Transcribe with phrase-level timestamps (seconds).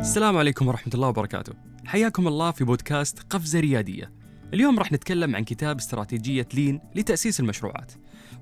[0.00, 1.52] السلام عليكم ورحمة الله وبركاته.
[1.86, 4.12] حياكم الله في بودكاست قفزة ريادية.
[4.54, 7.92] اليوم راح نتكلم عن كتاب استراتيجية لين لتأسيس المشروعات.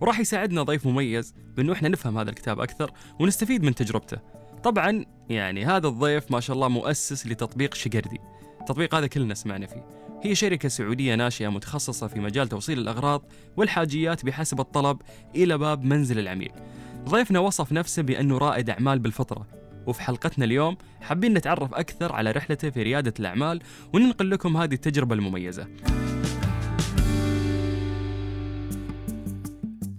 [0.01, 4.19] وراح يساعدنا ضيف مميز بأنه إحنا نفهم هذا الكتاب أكثر ونستفيد من تجربته.
[4.65, 8.19] طبعا يعني هذا الضيف ما شاء الله مؤسس لتطبيق شقردي
[8.61, 9.85] التطبيق هذا كلنا سمعنا فيه.
[10.23, 13.23] هي شركة سعودية ناشئة متخصصة في مجال توصيل الأغراض
[13.57, 14.99] والحاجيات بحسب الطلب
[15.37, 16.53] إلى باب منزل العميل.
[17.09, 19.58] ضيفنا وصف نفسه بأنه رائد أعمال بالفطرة.
[19.89, 23.61] وفي حلقتنا اليوم حابين نتعرف أكثر على رحلته في ريادة الأعمال
[23.93, 25.67] وننقل لكم هذه التجربة المميزة.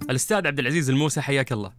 [0.09, 1.71] الأستاذ عبد العزيز الموسى حياك الله.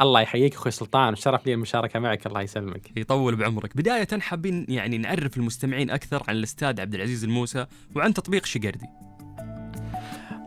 [0.00, 2.96] الله يحييك أخوي سلطان وشرف لي المشاركة معك الله يسلمك.
[2.96, 3.76] يطول بعمرك.
[3.76, 8.86] بداية حابين يعني نعرف المستمعين أكثر عن الأستاذ عبد العزيز الموسى وعن تطبيق شقردي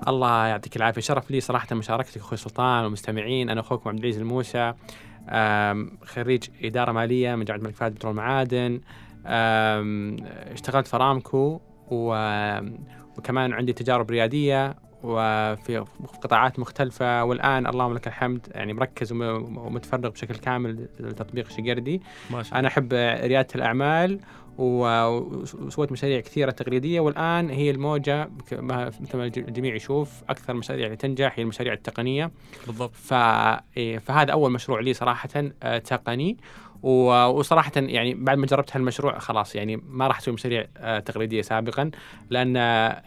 [0.07, 3.49] الله يعطيك العافية شرف لي صراحة مشاركتك أخوي سلطان والمستمعين.
[3.49, 4.73] أنا أخوكم عبد العزيز الموسى.
[6.05, 8.81] خريج إدارة مالية من جامعة الملك فهد بترول المعادن
[10.53, 11.59] اشتغلت في أرامكو
[11.91, 12.59] و-
[13.17, 15.85] وكمان عندي تجارب ريادية وفي
[16.23, 17.23] قطاعات مختلفة.
[17.23, 22.59] والآن اللهم لك الحمد يعني مركز وم- ومتفرغ بشكل كامل لتطبيق شقردي ما شاء الله.
[22.59, 22.93] أنا أحب
[23.27, 24.19] ريادة الأعمال و-
[24.57, 28.61] وسويت مشاريع كثيرة تقليدية والآن هي الموجة مثل
[29.17, 32.31] ما الج- الجميع يشوف أكثر المشاريع اللي تنجح هي المشاريع التقنية.
[32.67, 32.91] بالضبط.
[32.95, 33.13] ف...
[33.77, 35.29] إيه، فهذا أول مشروع لي صراحة
[35.63, 36.37] آه، تقني.
[36.83, 41.91] وصراحة يعني بعد ما جربت هالمشروع خلاص يعني ما راح أسوي مشاريع آه، تقليدية سابقا
[42.29, 42.57] لأن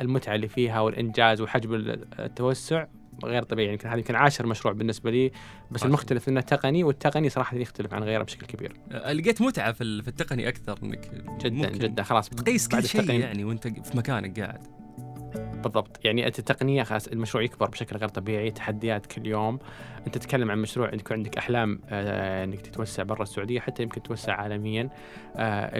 [0.00, 1.74] المتعة اللي فيها والإنجاز وحجم
[2.18, 2.86] التوسع
[3.24, 3.72] غير طبيعي.
[3.72, 5.32] يمكن هذا يمكن عاشر مشروع بالنسبة لي
[5.70, 8.76] بس ما المختلف إنه تقني والتقني صراحة يختلف عن غيره بشكل كبير.
[8.92, 12.02] أه، لقيت متعة في ال- في التقني أكثر إنك جدا جدا.
[12.02, 14.66] خلاص تقيس كل شيء يعني وأنت في مكانك قاعد.
[15.62, 16.00] بالضبط.
[16.04, 19.58] يعني أنت التقنيه خلاص المشروع يكبر بشكل غير طبيعي تحديات كل يوم.
[20.06, 24.34] أنت تتكلم عن مشروع يكون عندك أحلام آه إنك تتوسع برا السعودية حتى يمكن توسع
[24.34, 24.90] عالميا.
[25.36, 25.78] آه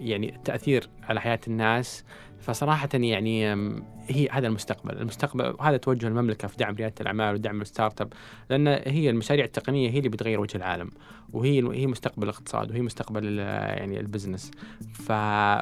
[0.00, 2.04] يعني التاثير على حياة الناس.
[2.40, 3.54] فصراحة يعني
[4.08, 8.12] هي هذا المستقبل، المستقبل وهذا توجه المملكة في دعم ريادة الأعمال ودعم الستارت أب،
[8.50, 10.90] لأن هي المشاريع التقنية هي اللي بتغير وجه العالم،
[11.32, 13.38] وهي هي مستقبل الاقتصاد وهي مستقبل ال-
[13.78, 14.50] يعني ال business.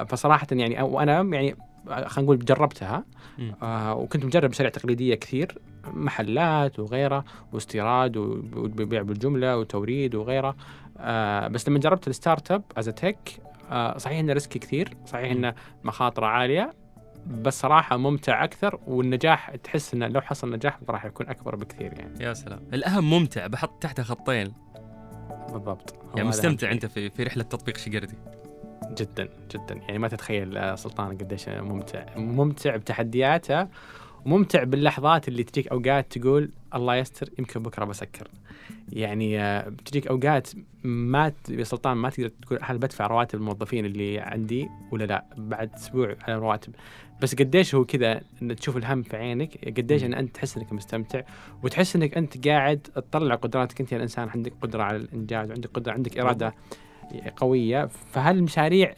[0.09, 1.57] فصراحة يعني وأنا يعني
[1.89, 3.05] خلينا نقول جربتها.
[3.63, 10.57] آه وكنت مجرب مشاريع تقليدية كثير محلات وغيره واستيراد وبيع بالجملة وتوريد وغيره
[10.99, 13.41] آه بس لما جربت ال startup as tech
[13.71, 15.55] آه صحيح إنه risky كثير صحيح إنه
[15.85, 16.73] مخاطرة عالية
[17.27, 22.25] بس صراحة ممتع أكثر والنجاح تحس إنه لو حصل نجاح راح يكون أكبر بكثير يعني.
[22.25, 22.61] يا سلام.
[22.75, 24.53] الأهم ممتع بحط تحته خطين.
[25.53, 25.95] بالضبط.
[26.17, 28.15] يعني مستمتع أنت في في رحلة تطبيق شقردي.
[28.97, 29.75] جدا جدا.
[29.75, 33.69] يعني ما تتخيل آه، سلطان قديش ممتع ممتع بتحدياته
[34.27, 38.29] وممتع باللحظات اللي تجيك أوقات تقول الله يستر يمكن بكرة بسكر.
[38.89, 40.49] يعني آه، بتجيك أوقات
[40.85, 45.25] ما يا سلطان ما تقدر تقول هل بدفع رواتب الموظفين اللي عندي ولا لا.
[45.37, 46.75] بعد أسبوع على رواتب.
[47.23, 51.23] بس قديش هو كذا إن تشوف الهم في عينك قديش إن أنت تحس إنك مستمتع
[51.63, 53.93] وتحس إنك أنت قاعد تطلع قدراتك أنت.
[53.93, 56.55] يا الانسان عندك قدرة على الإنجاز وعندك قدرة عندك إرادة.
[57.37, 58.95] قوية فهالمشاريع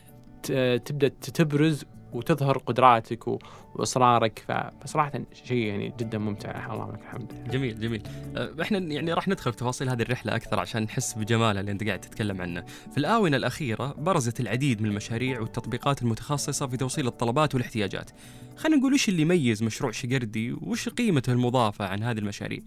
[0.84, 3.28] تبدأ تبرز وتظهر قدراتك
[3.74, 4.44] وإصرارك
[4.80, 5.12] فصراحة
[5.44, 8.02] شيء يعني جدا ممتع اللهم لك الحمد جميل جميل
[8.36, 11.84] أه، إحنا يعني راح ندخل في تفاصيل هذه الرحلة أكثر عشان نحس بجمالها اللي أنت
[11.84, 12.64] قاعد تتكلم عنه.
[12.90, 18.10] في الآونة الأخيرة برزت العديد من المشاريع والتطبيقات المتخصصة في توصيل الطلبات والاحتياجات.
[18.56, 22.60] خلينا نقول وش اللي يميز مشروع شقردي وش قيمته المضافة عن هذه المشاريع؟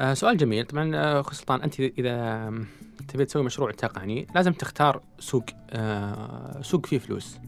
[0.00, 2.50] آه سؤال جميل طبعا آه، اخو سلطان أنت إذا
[3.08, 7.38] تبي تسوي مشروع تقني لازم تختار سوق آه سوق فيه فلوس.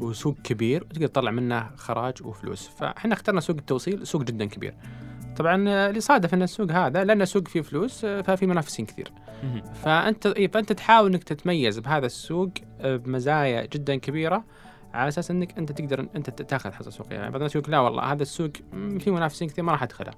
[0.00, 2.68] وسوق كبير وتقدر تطلع منه خراج وفلوس.
[2.68, 4.74] فإحنا اخترنا سوق التوصيل سوق جدا كبير.
[5.36, 9.12] طبعا آه، اللي صادف إن السوق هذا لأنه سوق فيه فلوس آه، ففي منافسين كثير.
[9.82, 12.50] فأنت فأنت تحاول إنك تتميز بهذا السوق
[12.80, 14.44] آه، بمزايا جدا كبيرة
[14.94, 17.16] على أساس إنك أنت تقدر أنت تاخذ حصه سوقية.
[17.16, 18.50] يعني بعض الناس يقول لا والله هذا السوق
[18.98, 20.12] فيه منافسين كثير ما راح أدخله.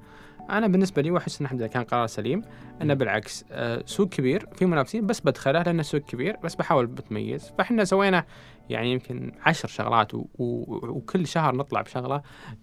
[0.50, 2.42] أنا بالنسبة لي واحس ان الحمد لله كان قرار سليم.
[2.82, 7.52] انه بالعكس آه، سوق كبير فيه منافسين بس بدخله لأنه سوق كبير بس بحاول بتميز.
[7.58, 8.24] فإحنا سوينا
[8.72, 10.18] يعني يمكن عشر شغلات و...
[10.18, 10.46] و...
[10.88, 12.22] وكل شهر نطلع بشغلة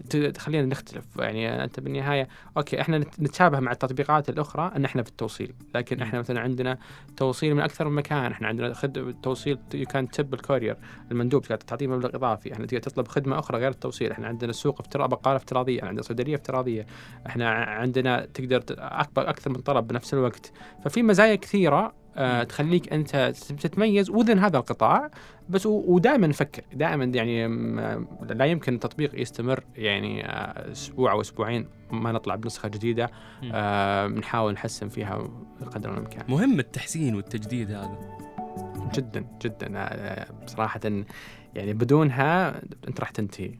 [0.09, 2.27] ت- تخلينا نختلف يعني أنت بالنهاية
[2.57, 6.01] أوكي إحنا نت- نتشابه مع التطبيقات الأخرى إن إحنا في التوصيل لكن.
[6.01, 6.77] إحنا مثلا عندنا
[7.17, 10.77] توصيل من أكثر من مكان إحنا عندنا خد توصيل يو كان تب الكورير
[11.11, 15.07] المندوب تعطيه مبلغ إضافي إحنا تقدر تطلب خدمة أخرى غير التوصيل إحنا عندنا سوق افتراء
[15.07, 16.85] بقالة افتراضية إحنا عندنا صيدلية افتراضية
[17.27, 20.51] إحنا عندنا تقدر اكبر أكثر من طلب بنفس الوقت
[20.83, 21.93] ففي مزايا كثيرة
[22.43, 23.15] تخليك أنت
[23.61, 25.11] تتميز وذن هذا القطاع
[25.49, 31.67] بس ودائما نفكر دائما يعني م- لا يمكن التطبيق يستمر يعني آه، أسبوع أو أسبوعين
[31.91, 33.09] ما نطلع بنسخة جديدة.
[33.53, 35.29] آه نحاول نحسن فيها
[35.71, 37.99] قدر الإمكان مهم التحسين والتجديد هذا
[38.95, 40.79] جدا جدا آه، بصراحه
[41.55, 43.51] يعني بدونها أنت راح تنتهي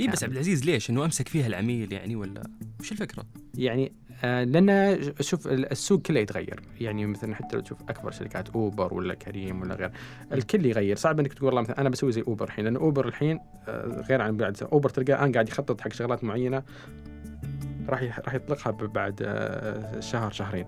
[0.00, 0.08] اي.
[0.08, 2.42] بس عبد العزيز ليش؟ إنه أمسك فيها العميل يعني ولا
[2.80, 3.24] وش الفكرة؟
[3.54, 6.60] يعني آه، لأن شوف السوق كله يتغير.
[6.80, 9.90] يعني مثلا حتى لو تشوف أكبر شركات أوبر ولا كريم ولا غير
[10.32, 10.96] الكل يغير.
[10.96, 12.64] صعب إنك تقول والله مثلا أنا بسوي زي أوبر الحين.
[12.64, 14.62] لأن أوبر الحين آه، غير عن بعد.
[14.72, 16.62] أوبر تلقى الآن قاعد يخطط حق شغلات معينة
[17.88, 20.66] راح راح يطلقها بعد آه، شهر شهرين.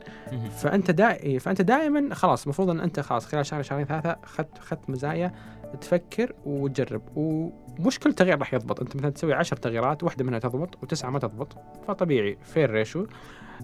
[0.58, 4.90] فأنت دا فأنت دائما خلاص المفروض إن أنت خلاص خلال شهر شهرين ثلاثة اخذت اخذت
[4.90, 5.32] مزايا.
[5.80, 7.02] تفكر وتجرب.
[7.16, 8.80] ومش كل تغيير راح يضبط.
[8.80, 11.56] أنت مثلا تسوي عشر تغييرات واحدة منها تضبط وتسعة ما تضبط.
[11.88, 13.06] فطبيعي failure ratio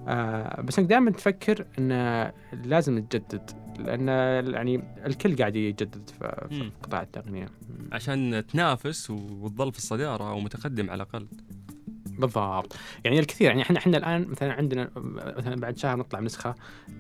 [0.09, 2.33] آه بس إنك دائما تفكر إن
[2.65, 3.51] لازم تجدد.
[3.79, 4.09] لأن
[4.55, 6.71] يعني الكل قاعد يجدد في في.
[6.83, 7.47] قطاع التقنية.
[7.93, 11.27] عشان تنافس وتظل في الصدارة أو متقدم على الأقل.
[12.19, 12.77] بالضبط.
[13.05, 14.91] يعني الكثير يعني إحنا إحنا الآن مثلا عندنا
[15.37, 16.55] مثلا بعد شهر نطلع بنسخه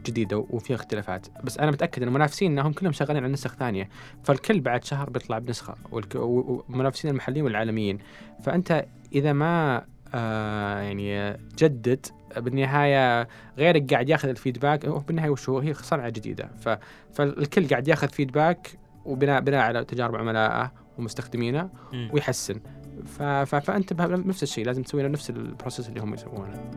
[0.06, 1.26] جديدة وفيها اختلافات.
[1.44, 3.88] بس أنا متأكد إن المنافسين إنهم كلهم شغالين على نسخ ثانية.
[4.25, 5.75] فالكل بعد شهر بيطلع بنسخة
[6.14, 7.99] والمنافسين المحليين والعالميين.
[8.43, 9.84] فأنت إذا ما
[10.14, 12.06] آه يعني جدد
[12.37, 13.28] بالنهاية
[13.58, 16.50] غيرك قاعد ياخذ الفيدباك بالنهاية وش هو؟ هي صنعة جديدة.
[16.61, 16.69] ف
[17.14, 21.70] فالكل قاعد ياخذ فيدباك وبناء بناء على تجارب عملائه ومستخدمينه.
[22.12, 22.61] ويحسن.
[23.46, 26.70] فأنت بنفس الشيء لازم تسوي نفس ال process اللي هم يسوونه.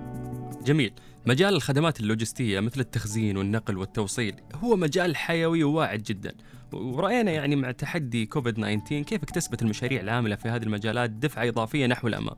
[0.66, 0.94] جميل.
[1.26, 6.34] مجال الخدمات اللوجستية مثل التخزين والنقل والتوصيل هو مجال حيوي وواعد جدا.
[6.74, 11.88] ورأينا يعني مع تحدي كوفيد 19 كيف اكتسبت المشاريع العاملة في هذه المجالات دفعة إضافية
[11.88, 12.36] نحو الأمام.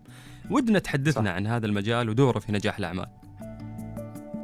[0.51, 1.35] ودنا تحدثنا صح.
[1.35, 3.07] عن هذا المجال ودوره في نجاح الأعمال.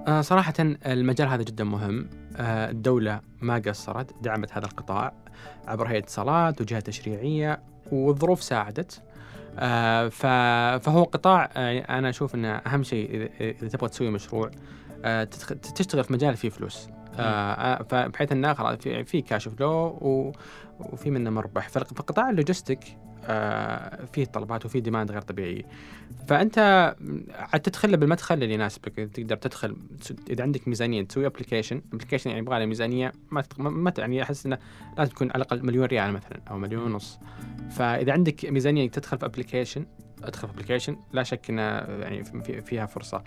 [0.08, 2.10] آه صراحة المجال هذا جدا مهم.
[2.36, 5.14] آه الدولة ما قصرت دعمت هذا القطاع
[5.68, 7.60] عبر هيئة اتصالات وجهة تشريعية
[7.92, 9.02] والظروف ساعدت.
[9.60, 10.08] آه
[10.78, 14.52] فهو قطاع آه أنا أشوف أنه أهم شيء إذا- إذا تبغى تسوي مشروع
[15.06, 15.24] آه
[15.76, 16.88] تشتغل في مجال فيه فلوس.
[17.90, 20.34] فبحيث انه خلاص في, cash flow
[20.80, 21.68] وفي منه مربح.
[21.70, 22.98] فقطاع ال logistic
[24.14, 25.66] فيه طلبات وفيه demand غير طبيعي.
[26.28, 26.58] فأنت
[27.30, 28.96] عاد تدخل بالمدخل اللي يناسبك.
[29.14, 29.76] تقدر تدخل
[30.30, 34.58] إذا عندك ميزانية تسوي application application يعني يبغى له ميزانية ما ما- يعني أحس إنه
[34.98, 37.20] لازم تكون على الأقل مليون ريال مثلا أو مليون ونص.
[37.72, 39.86] فإذا عندك ميزانية تدخل في application
[40.28, 43.24] أدخل في application لا شك إنه يعني في- فيها فرصة.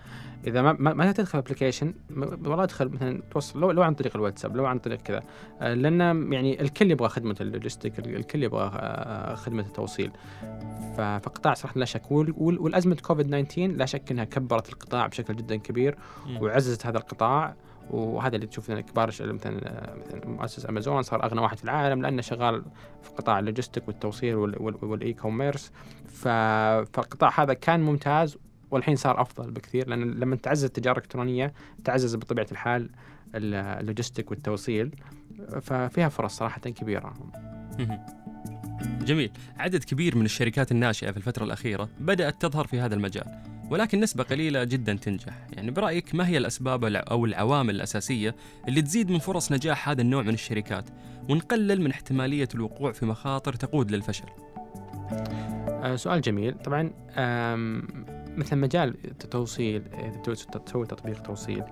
[0.46, 4.66] إذا ما ما, تدخل application والله أدخل مثلا توصل لو, لو عن طريق الواتساب لو
[4.66, 5.22] عن طريق كذا.
[5.60, 10.10] آه، لأن يعني الكل يبغى خدمة ال logistic الكل يبغى آه، خدمة التوصيل.
[10.96, 12.10] فقطاع صراحة لا شك.
[12.10, 15.98] وال- وال- والأزمة كوفيد 19 لا شك إنها كبرت القطاع بشكل جدا كبير
[16.40, 17.54] وعززت هذا القطاع.
[17.90, 22.62] وهذا اللي تشوف كبار مثلا مثلا مؤسس أمازون صار أغنى واحد في العالم لأنه شغال
[23.02, 25.72] في قطاع ال logistic والتوصيل وال- وال- وال e-commerce
[26.06, 28.36] فالقطاع هذا كان ممتاز
[28.70, 31.52] والحين صار أفضل بكثير لأن لما تعزز التجارة الإلكترونية
[31.84, 32.90] تعزز بطبيعة الحال
[33.34, 34.94] ال- ال logistic والتوصيل.
[35.62, 37.14] ففيها فرص صراحة كبيرة.
[39.00, 39.30] جميل.
[39.58, 43.24] عدد كبير من الشركات الناشئة في الفترة الأخيرة بدأت تظهر في هذا المجال.
[43.70, 45.46] ولكن نسبة قليلة جدا تنجح.
[45.52, 48.34] يعني برأيك ما هي الأسباب أو العوامل الأساسية
[48.68, 50.84] اللي تزيد من فرص نجاح هذا النوع من الشركات
[51.28, 54.28] ونقلل من احتمالية الوقوع في مخاطر تقود للفشل؟
[55.68, 56.54] آه، سؤال جميل.
[56.54, 56.90] طبعا
[58.36, 59.82] مثل مجال التوصيل
[60.66, 61.62] تسوي تطبيق توصيل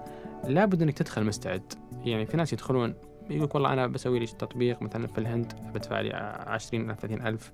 [0.49, 1.73] لابد إنك تدخل مستعد.
[2.05, 2.95] يعني في ناس يدخلون
[3.31, 6.13] يقول والله أنا بسوي لي تطبيق مثلا في الهند بدفع لي
[6.47, 7.53] 20 ألف 30 ألف.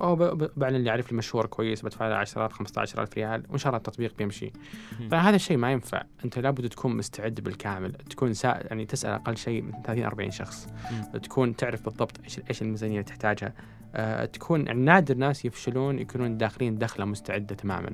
[0.00, 0.16] أو
[0.56, 3.78] بعلن اللي يعرف لي مشهور كويس بدفع له 10 15 ألف ريال وإن شاء الله
[3.78, 4.52] التطبيق بيمشي.
[5.10, 6.02] فهذا الشيء ما ينفع.
[6.24, 7.92] أنت لابد تكون مستعد بالكامل.
[7.92, 8.48] تكون سا...
[8.48, 10.68] يعني تسأل أقل شيء من 30 40 شخص.
[11.22, 13.54] تكون تعرف بالضبط إيش إيش الميزانية اللي تحتاجها.
[14.32, 17.90] تكون يعني نادر ناس يفشلون يكونون داخلين دخلة مستعدة تماما.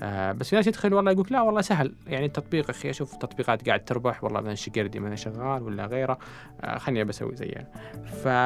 [0.00, 1.94] آه بس في ناس يدخل والله يقول لا والله سهل.
[2.06, 6.18] يعني التطبيق أخي أشوف تطبيقات قاعد تربح والله مثلا شقردي مثلا شغال ولا غيره.
[6.60, 7.66] آه خليني بسوي زيها.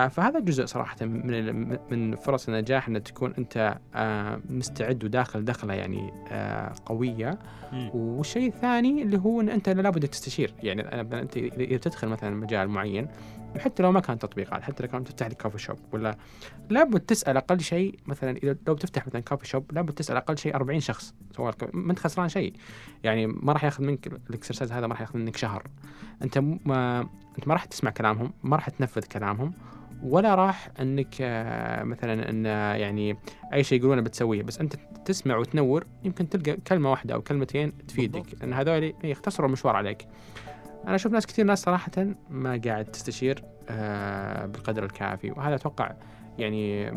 [0.09, 6.13] فهذا جزء صراحة من من فرص النجاح إن تكون أنت آه مستعد وداخل دخلة يعني
[6.29, 7.39] آه قوية.
[7.95, 10.55] والشيء الثاني اللي هو إن أنت لابد تستشير.
[10.63, 10.83] يعني
[11.21, 13.09] أنت اذا تدخل مثلا مجال معين
[13.59, 16.17] حتى لو ما كان تطبيقات حتى لو كان تفتح لك كوفي شوب ولا
[16.71, 20.55] لابد تسأل أقل شيء مثلا إذا لو بتفتح مثلا كوفي شوب لابد تسأل أقل شيء
[20.55, 22.53] 40 شخص سواء ما أنت خسران شيء.
[23.05, 25.63] يعني ما راح ياخذ منك ال exercise هذا ما راح ياخذ منك شهر.
[26.23, 27.01] أنت ما
[27.39, 29.53] أنت ما راح تسمع كلامهم ما راح تنفذ كلامهم
[30.03, 33.17] ولا راح إنك آه، مثلا إن آه، يعني
[33.53, 34.43] أي شيء يقولونه بتسويه.
[34.43, 38.25] بس أنت تسمع وتنور يمكن تلقى كلمة واحدة أو كلمتين تفيدك.
[38.41, 40.07] لأن هذول يختصروا المشوار عليك.
[40.87, 41.91] أنا أشوف ناس كثير ناس صراحة
[42.31, 45.93] ما قاعد تستشير آه، بالقدر الكافي وهذا أتوقع
[46.39, 46.91] يعني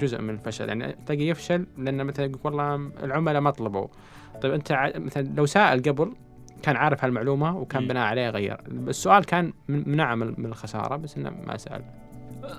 [0.00, 0.68] جزء من الفشل.
[0.68, 3.86] يعني تلاقي يفشل لأنه مثلا يقول والله العملاء ما طلبوا.
[4.42, 6.12] طيب أنت مثلا لو سأل قبل
[6.62, 7.88] كان عارف هالمعلومة وكان.
[7.88, 8.60] بناء عليه غير.
[8.68, 11.82] السؤال كان من- منعه من من الخسارة بس إنه ما سأل.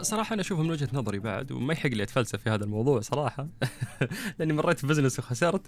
[0.02, 3.48] صراحة أنا أشوفها من وجهة نظري بعد وما يحق لي أتفلسف في هذا الموضوع صراحة.
[4.40, 5.62] لأني مريت في بزنس وخسرت.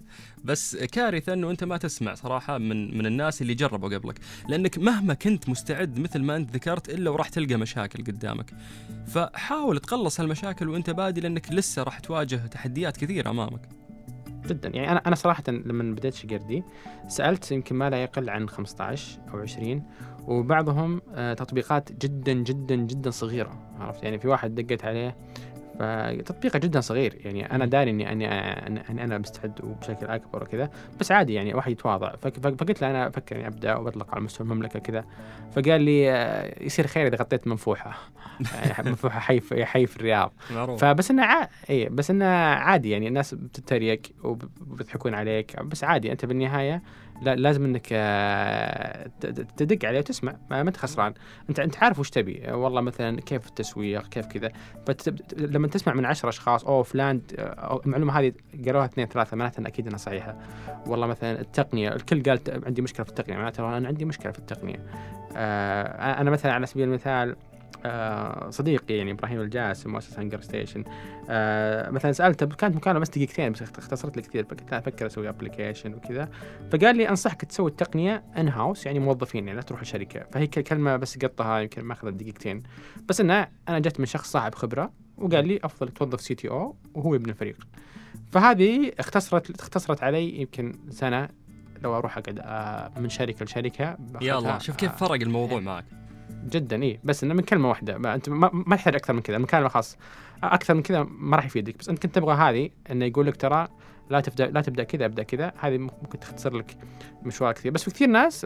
[0.43, 4.19] بس كارثة أنه أنت ما تسمع صراحة من من الناس اللي جربوا قبلك.
[4.47, 8.53] لأنك مهما كنت مستعد مثل ما أنت ذكرت إلا وراح تلقى مشاكل قدامك.
[9.07, 13.81] فحاول تقلص هالمشاكل وأنت بادي لأنك لسه راح تواجه تحديات كثيرة أمامك.
[14.47, 14.69] جدا.
[14.69, 16.63] يعني أنا أنا صراحة لما بديت شقردي
[17.07, 19.83] سألت يمكن ما لا يقل عن 15 أو 20
[20.27, 25.15] وبعضهم آه، تطبيقات جدا جدا جدا صغيرة عرفت؟ يعني في واحد دقيت عليه
[25.79, 28.27] فتطبيقة جدا صغير يعني أنا داري إني أني
[28.89, 32.15] اني أنا مستعد وبشكل أكبر وكذا بس عادي يعني واحد يتواضع.
[32.15, 35.05] فقلت له أنا أفكر اني أبدأ وأطلق على مستوى المملكة كذا
[35.51, 37.97] فقال لي آه، يصير خير إذا غطيت منفوحة.
[38.77, 40.33] يعني منفوحة حي في حي في الرياض.
[40.77, 41.47] فبس إنه ع...
[41.69, 46.81] اي بس إنه عادي يعني الناس بتتريق وبيضحكون عليك بس عادي أنت بالنهاية
[47.21, 49.09] لازم إنك آه،
[49.57, 51.13] تدق عليه وتسمع ما أنت خسران.
[51.49, 52.51] أنت أنت عارف وش تبي.
[52.51, 54.51] والله مثلا كيف التسويق كيف كذا.
[55.37, 58.33] لما تسمع من عشر أشخاص أوه فلان أو المعلومة هذه
[58.65, 60.37] قالوها اثنين ثلاثة معناتها أكيد انها صحيحة.
[60.87, 64.85] والله مثلا التقنية الكل قال عندي مشكلة في التقنية معناتها أنا عندي مشكلة في التقنية.
[65.35, 67.50] آه أنا مثلا على سبيل المثال آه،
[68.49, 70.83] صديقي يعني إبراهيم الجاسم مؤسس هنجر ستيشن.
[71.29, 75.93] آه مثلا سألته كانت مكالمة بس دقيقتين بس اختصرت لي كثير فكنت أفكر أسوي application
[75.93, 76.29] وكذا.
[76.71, 80.25] فقال لي أنصحك تسوي التقنية in-house يعني موظفين يعني لا تروح الشركة.
[80.31, 82.63] فهي كلمة بس قطها يمكن ما أخذت دقيقتين.
[83.09, 87.29] بس إنه أنا جت من شخص صاحب خبرة وقال لي أفضل توظف CTO وهو ابن
[87.29, 87.57] الفريق.
[88.31, 91.29] فهذه اختصرت اختصرت علي يمكن سنة
[91.83, 93.97] لو أروح أقعد آه، من شركة لشركة.
[94.21, 95.59] الله شوف كيف فرق الموضوع.
[95.59, 95.85] معك.
[96.49, 99.37] جدا اي بس إنه من كلمة واحدة ما أنت ما, ما تحتاج أكثر من كذا
[99.37, 99.97] مكالمه خاص
[100.43, 103.67] أكثر من كذا ما راح يفيدك بس أنت كنت تبغى هذه إنه يقول لك ترى
[104.09, 106.77] لا تبدأ لا تبدأ كذا أبدأ كذا هذه ممكن تختصر لك
[107.23, 107.71] مشوار كثير.
[107.71, 108.45] بس في كثير ناس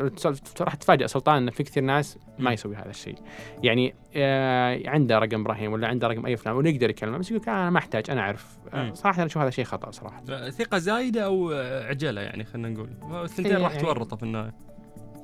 [0.62, 3.16] راح تتفاجئ سلطان انه في كثير ناس ما يسوي هذا الشيء.
[3.64, 7.44] يعني آه عنده رقم إبراهيم ولا عنده رقم أي فلان ولا يقدر يكلمه بس يقول
[7.48, 8.58] أنا ما أحتاج أنا أعرف.
[8.74, 10.50] آه صراحة أنا أشوف هذا شيء خطأ صراحة.
[10.50, 11.52] ثقة زايدة أو
[11.90, 12.90] عجلة يعني خلينا نقول.
[13.24, 14.75] الثنتين راح يعني تورطه في النهاية.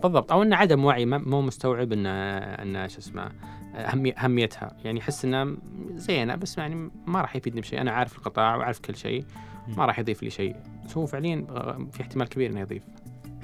[0.03, 0.31] بالضبط.
[0.31, 3.31] أو انه عدم وعي مو مستوعب ان إن شو اسمه
[4.17, 5.47] اهميتها يعني يحس إنها
[5.95, 7.81] زينة بس يعني ما راح يفيدني بشيء.
[7.81, 9.25] أنا عارف القطاع وعارف كل شيء.
[9.67, 10.55] ما راح يضيف لي شيء.
[10.85, 11.45] بس هو فعليا
[11.91, 12.83] في احتمال كبير إنه يضيف.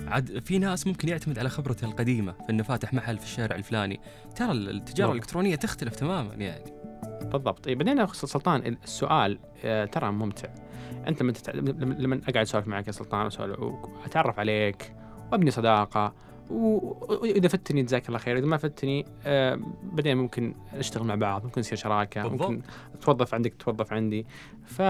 [0.07, 3.99] عاد في ناس ممكن يعتمد على خبرته القديمة في إنه فاتح محل في الشارع الفلاني.
[4.35, 6.73] ترى التجارة الإلكترونية تختلف تماما يعني.
[7.21, 7.65] بالضبط.
[7.65, 10.49] طيب بعدين سلطان السؤال آه، ترى ممتع.
[11.07, 11.33] أنت لما
[11.75, 14.93] لما أقعد أسولف معك يا سلطان واتعرف عليك
[15.31, 16.13] وأبني صداقة
[16.49, 21.61] واذا فتني جزاك الله خير إذا ما فتني آه بعدين ممكن نشتغل مع بعض ممكن
[21.61, 22.49] نصير شراكة بالضبط.
[22.49, 22.61] ممكن
[23.01, 24.25] توظف عندك توظف عندي.
[24.65, 24.81] ف...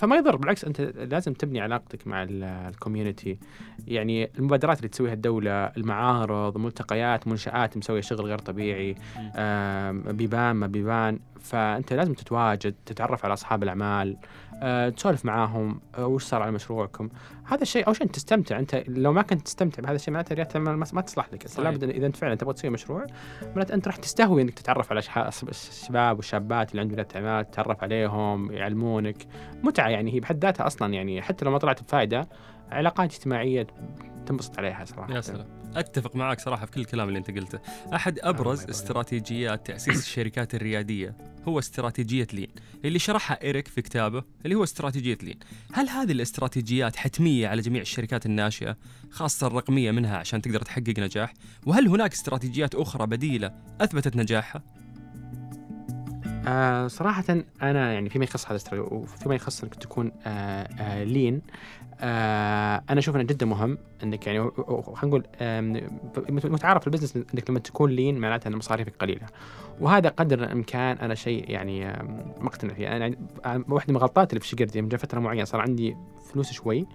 [0.00, 3.38] فما يضر بالعكس أنت لازم تبني علاقتك مع الكوميونتي
[3.86, 8.94] يعني المبادرات اللي تسويها الدولة المعارض ملتقيات منشآت مسوية شغل غير طبيعي
[9.36, 14.16] آه بيبان ما بيبان فأنت لازم تتواجد تتعرف على أصحاب الأعمال.
[14.60, 17.08] أه، تسولف معاهم أه، وش صار على مشروعكم.
[17.44, 18.58] هذا الشيء أول شيء أنت تستمتع.
[18.58, 21.46] أنت لو ما كنت تستمتع بهذا الشيء معناته المال ما تصلح لك.
[21.58, 23.06] لابد إذا انت فعلا تبغى تسوي مشروع
[23.42, 25.02] معناته أنت راح تستهوي إنك تتعرف على
[25.48, 29.16] الشباب والشابات اللي عندهم رياده أعمال تتعرف عليهم يعلمونك.
[29.62, 32.28] متعة يعني هي بحد ذاتها أصلا يعني حتى لو ما طلعت بفائده
[32.70, 33.66] علاقات اجتماعية
[34.26, 35.14] تنبسط عليها صراحة.
[35.14, 35.59] يا سلام.
[35.76, 37.58] أتفق معك صراحة في كل الكلام اللي أنت قلته.
[37.94, 41.16] أحد أبرز استراتيجيات تأسيس الشركات الريادية
[41.48, 42.48] هو استراتيجية لين
[42.84, 45.38] اللي شرحها إيريك في كتابه اللي هو استراتيجية لين.
[45.72, 48.76] هل هذه الاستراتيجيات حتمية على جميع الشركات الناشئة
[49.10, 51.34] خاصة الرقمية منها عشان تقدر تحقق نجاح؟
[51.66, 54.62] وهل هناك استراتيجيات أخرى بديلة أثبتت نجاحها؟
[56.46, 57.24] آه صراحة
[57.62, 61.42] أنا يعني فيما يخص هذا وفيما يخص أنك تكون آه آه لين
[62.02, 64.50] آه أنا أشوف إنه جدا مهم إنك يعني
[64.94, 65.24] خلينا نقول
[66.44, 69.26] متعارف في البزنس إنك لما تكون lean معناته إن مصاريفك قليلة.
[69.80, 71.92] وهذا قدر الإمكان أنا شيء يعني
[72.40, 72.96] مقتنع فيه.
[72.96, 73.14] أنا
[73.68, 75.96] واحدة من الغلطات اللي في شقردي من فترة معينة صار عندي
[76.32, 76.86] فلوس شوي.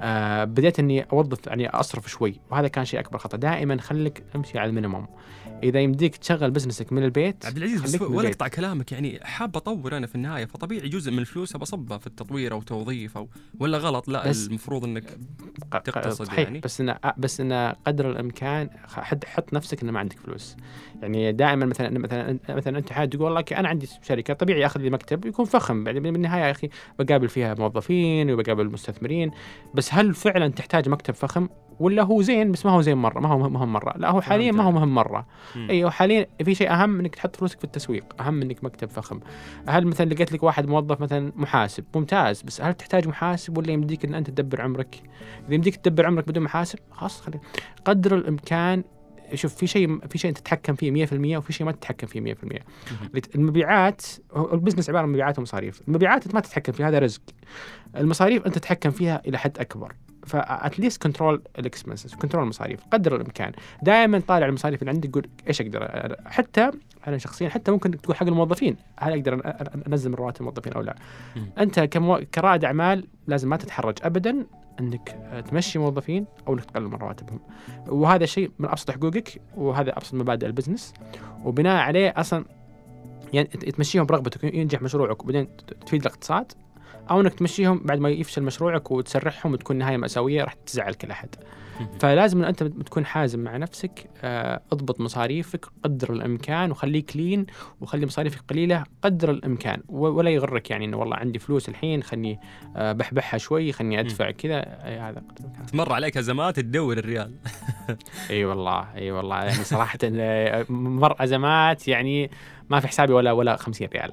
[0.00, 2.40] آه بديت إني أوظف يعني أصرف شوي.
[2.50, 3.36] وهذا كان شيء أكبر خطأ.
[3.36, 5.06] دائما خليك أمشي على ال minimum.
[5.62, 10.06] إذا يمديك تشغل بزنسك من البيت عبد العزيز ولا أقطع كلامك يعني حاب أطور أنا
[10.06, 13.28] في النهاية فطبيعي جزء من الفلوس بصبها في التطوير أو توظيف أو
[13.60, 15.18] ولا غلط؟ لا بس المفروض إنك
[15.70, 16.60] تقتصد صحيح يعني.
[16.60, 20.56] بس انه بس انه قدر الإمكان حد حط نفسك إنه ما عندك فلوس.
[21.02, 24.90] يعني دائما مثلا مثلا مثلا أنت حاد تقول والله أنا عندي شركة طبيعي اخذ لي
[24.90, 26.68] مكتب يكون فخم يعني بالنهايه يا أخي
[26.98, 29.30] بقابل فيها موظفين وبقابل مستثمرين
[29.74, 31.48] بس هل فعلا تحتاج مكتب فخم؟
[31.80, 33.94] ولا هو زين بس ما هو زين مرة ما هو مهم مرة.
[33.96, 35.26] لا هو حاليا ما هو مهم مرة.
[35.56, 39.20] أيوه حاليا في شيء أهم إنك تحط فلوسك في التسويق أهم إنك مكتب فخم.
[39.68, 44.04] هل مثلا لقيت لك واحد موظف مثلا محاسب؟ ممتاز بس هل تحتاج محاسب ولا يمديك
[44.04, 45.02] إن أنت تدبر عمرك؟
[45.46, 47.40] إذا يمديك تدبر عمرك بدون محاسب خلاص خلي
[47.84, 48.84] قدر الإمكان
[49.34, 52.36] شوف في شيء في شيء أنت تتحكم فيه 100% وفي شيء ما تتحكم فيه 100%
[53.34, 54.02] المبيعات
[54.32, 55.82] هو البزنس عبارة عن مبيعات ومصاريف.
[55.88, 57.22] المبيعات أنت ما تتحكم فيها هذا رزق.
[57.96, 59.92] المصاريف أنت تتحكم فيها إلى حد أكبر.
[60.26, 63.52] فاتليست كنترول الاكسبنسز كنترول المصاريف قدر الإمكان.
[63.82, 66.70] دائما طالع المصاريف اللي عندك قول إيش أقدر؟ حتى
[67.06, 69.54] أنا شخصيا حتى ممكن تقول حق الموظفين هل أقدر
[69.86, 70.96] أنزل من رواتب الموظفين أو لا؟
[71.58, 72.20] أنت كمو...
[72.34, 74.46] كرائد اعمال لازم ما تتحرج ابدا
[74.80, 75.16] إنك
[75.50, 77.40] تمشي موظفين أو إنك تقلل من رواتبهم.
[77.88, 80.94] وهذا شيء من أبسط حقوقك وهذا أبسط مبادئ البزنس.
[81.44, 82.44] وبناء عليه أصلا
[83.32, 85.48] يعني تمشيهم برغبتك ينجح مشروعك وبعدين
[85.86, 86.52] تفيد الاقتصاد.
[87.10, 91.28] أو إنك تمشيهم بعد ما يفشل مشروعك وتسرحهم وتكون نهاية مأساوية راح تزعل كل أحد.
[92.00, 97.46] فلازم إن أنت تكون حازم مع نفسك آه، اضبط مصاريفك قدر الإمكان وخليك لين
[97.80, 99.82] وخلي مصاريفك قليلة قدر الإمكان.
[99.88, 102.40] ولا يغرك يعني إنه والله عندي فلوس الحين خلني
[102.76, 104.60] آه، بحبحها شوي خلني أدفع كذا.
[104.82, 105.66] هذا قدر الإمكان.
[105.66, 107.32] تمر عليك أزمات تدور الريال.
[108.30, 109.36] إي والله إي والله.
[109.36, 112.30] يعني صراحة آه، مر ازمات يعني
[112.70, 114.12] ما في حسابي ولا ولا 50 ريال.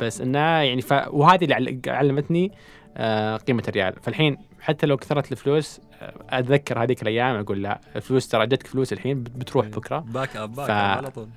[0.00, 2.52] بس إنه يعني ف وهذه اللي علمتني
[3.46, 3.94] قيمة الريال.
[4.02, 5.80] فالحين حتى لو كثرت الفلوس
[6.30, 9.72] أتذكر هذيك الأيام أقول لا الفلوس ترى جتك فلوس الحين بتروح إيه.
[9.72, 9.98] بكرة.
[9.98, 11.28] back up back up على طول.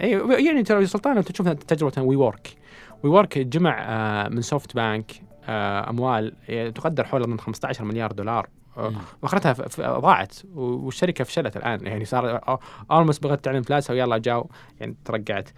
[0.00, 2.56] اي يعني ترى سلطان أنت تشوف تجربة وي ورك
[3.04, 5.12] وي ورك جمع آه، من سوفت بانك
[5.48, 6.32] آه، أموال
[6.74, 8.48] تقدر حول 15 مليار دولار.
[9.22, 9.52] وأخرتها
[9.98, 11.86] ضاعت والشركة فشلت الآن.
[11.86, 12.58] يعني صار
[12.90, 15.48] almost بغت تعلن إفلاسها ويلا جاو يعني ترقعت.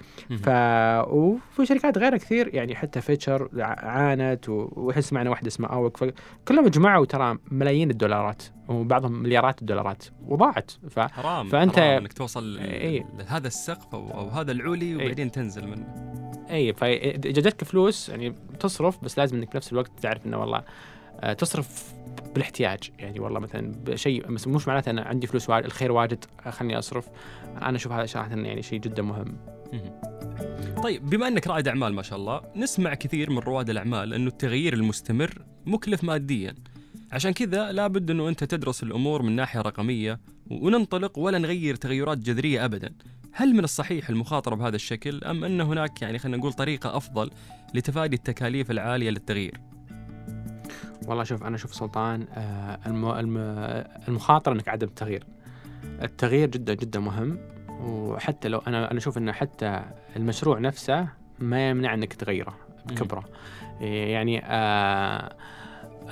[0.43, 0.49] ف
[1.09, 6.05] وفي شركات غيرها كثير يعني حتى فيتشر عانت وإحنا سمعنا واحدة اسمها اوك
[6.49, 10.71] كلهم جمعوا ترى ملايين الدولارات وبعضهم مليارات الدولارات وضاعت.
[10.91, 10.99] ف...
[10.99, 15.67] حرام فأنت حرام إنك توصل إيه لهذا السقف أو, أو هذا العلي وبعدين إيه تنزل
[15.67, 15.87] منه.
[16.51, 20.63] إي فجدتك فلوس يعني تصرف بس لازم إنك بنفس الوقت تعرف إنه والله
[21.39, 21.95] تصرف
[22.35, 22.91] بالاحتياج.
[22.99, 27.09] يعني والله مثلا بشيء مش معناته أنا عندي فلوس واجد الخير واجد خلني أصرف.
[27.63, 29.39] أنا أشوف هذا صراحة يعني شيء جدا مهم.
[30.83, 34.75] طيب بما إنك رائد أعمال ما شاء الله نسمع كثير من رواد الأعمال إنه التغيير
[34.75, 36.55] المستمر مكلف ماديا.
[37.13, 42.65] عشان كذا لابد إنه أنت تدرس الأمور من ناحية رقمية وننطلق ولا نغير تغيرات جذرية
[42.65, 42.95] ابدا.
[43.33, 47.31] هل من الصحيح المخاطرة بهذا الشكل أم أن هناك يعني خلينا نقول طريقة أفضل
[47.75, 49.61] لتفادي التكاليف العالية للتغيير؟
[51.07, 52.79] والله شوف أنا أشوف سلطان آه،
[54.09, 55.25] المخاطرة إنك عدم التغيير.
[56.03, 57.39] التغيير جدا جدا مهم.
[57.81, 59.83] وحتى لو أنا أنا أشوف إنه حتى
[60.17, 61.09] المشروع نفسه
[61.39, 62.55] ما يمنع إنك تغيره
[62.87, 63.25] بكبره.
[63.81, 65.33] يعني آه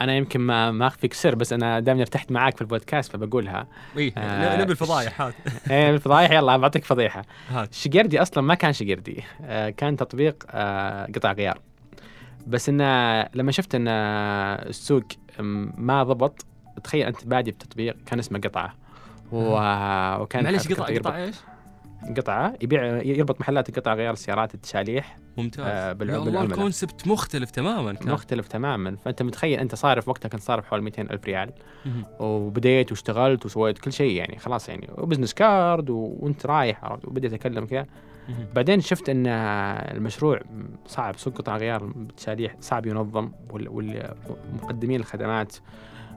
[0.00, 3.66] أنا يمكن ما ما أخفيك سر بس أنا دائما ارتحت معاك في البودكاست فبقولها.
[3.96, 5.34] اي آه نبي الفضايح هات.
[5.70, 7.22] إيه الفضايح يلا بعطيك فضيحة.
[7.70, 9.22] شقردي أصلا ما كان شقردي.
[9.44, 11.58] آه كان تطبيق آه قطع غيار.
[12.46, 15.04] بس انه لما شفت إن السوق
[15.78, 16.46] ما ضبط
[16.84, 18.74] تخيل أنت بادي بتطبيق كان اسمه قطعة.
[19.32, 21.36] وكان معليش قطعة قطعة إيش؟
[22.16, 25.16] قطعة يبيع يربط محلات القطع غيار السيارات التشاليح.
[25.36, 25.66] ممتاز.
[25.66, 28.12] آه والله ال concept مختلف تماما كان.
[28.12, 28.96] مختلف تماما.
[28.96, 31.52] فأنت متخيل أنت صارف وقتها كنت صارف حوالي 200 ألف ريال.
[32.20, 34.88] وبديت واشتغلت وسويت كل شيء يعني خلاص يعني.
[34.98, 37.86] و business card وأنت رايح وبديت أكلم كذا.
[38.54, 40.40] بعدين شفت إن المشروع
[40.86, 45.56] صعب سوق قطع غيار بالتشاليح صعب ينظم والمقدمين الخدمات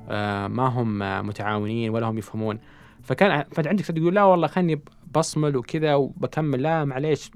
[0.09, 2.59] آه، ما هم متعاونين ولا هم يفهمون.
[3.03, 4.81] فكان فعندك تقول لا والله خلني
[5.15, 6.61] بصمل وكذا وبكمل.
[6.61, 7.31] لا معليش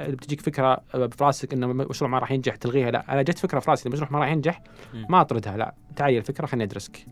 [0.00, 2.90] بتجيك فكرة في راسك انه المشروع ما راح ينجح تلغيها.
[2.90, 4.62] لا أنا جت فكرة في راسي المشروع ما راح ينجح
[5.08, 5.56] ما أطردها.
[5.56, 7.06] لا تعالي الفكرة خليني أدرسك.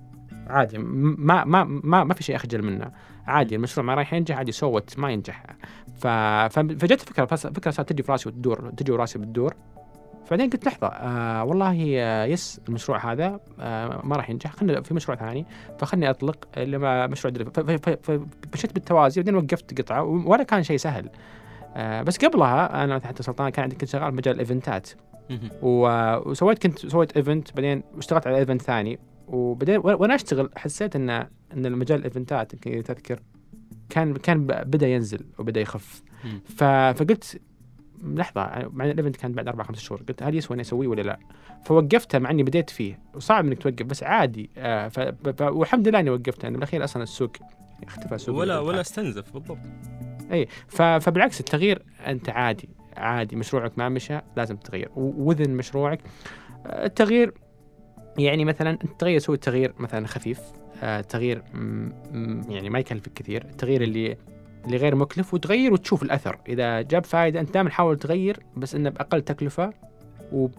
[0.46, 0.78] عادي.
[0.78, 2.90] ما ما ما ما في شيء أخجل منه.
[3.26, 5.46] عادي المشروع ما راح ينجح عادي سوت ما ينجح.
[5.98, 6.06] ف...
[6.56, 9.54] فجت فكرة فكرة صارت تجي في راسي وتدور تجي وراسي بتدور.
[10.30, 14.94] بعدين قلت لحظة آه والله آه يس المشروع هذا آه ما راح ينجح خلينا في
[14.94, 15.46] مشروع ثاني.
[15.78, 17.34] فخلني أطلق لما مشروع
[18.02, 21.10] فمشيت بالتوازي بعدين وقفت قطعه ولا كان شيء سهل.
[21.76, 24.90] آه بس قبلها أنا تحت سلطان كان عندي كنت شغال في مجال ال event ات
[25.62, 28.98] وسويت كنت سويت event بعدين اشتغلت على event ثاني.
[29.28, 33.20] وبعدين وأنا أشتغل حسيت ان إن المجال ال event ات يمكن تذكر
[33.90, 36.02] كان كان بدأ ينزل وبدأ يخف.
[36.56, 37.40] فقلت
[38.02, 41.02] لحظة مع ال event كان بعد أربع خمس شهور قلت هل يسوى إني أسويه ولا
[41.02, 41.18] لا؟
[41.64, 42.98] فوقفته مع إني بديت فيه.
[43.14, 44.50] وصعب إنك توقف بس عادي.
[44.56, 45.00] آه ف...
[45.00, 45.40] ف...
[45.42, 47.32] والحمد لله إني وقفته يعني بالأخير أصلا السوق
[47.86, 49.58] اختفى السوق ولا ولا استنزف بالضبط.
[50.32, 50.82] إي ف...
[50.82, 56.00] فبالعكس التغيير أنت عادي عادي مشروعك ما مشى لازم تغير وذن مشروعك
[56.66, 57.34] التغيير
[58.18, 60.40] يعني مثلا انت تغير سوي تغيير مثلا خفيف
[60.82, 61.42] آه تغيير
[62.48, 64.16] يعني ما يكلفك كثير التغيير اللي
[64.66, 66.38] اللي غير مكلف وتغير وتشوف الأثر.
[66.48, 69.72] إذا جاب فائده أنت دائما حاول تغير بس إنه بأقل تكلفة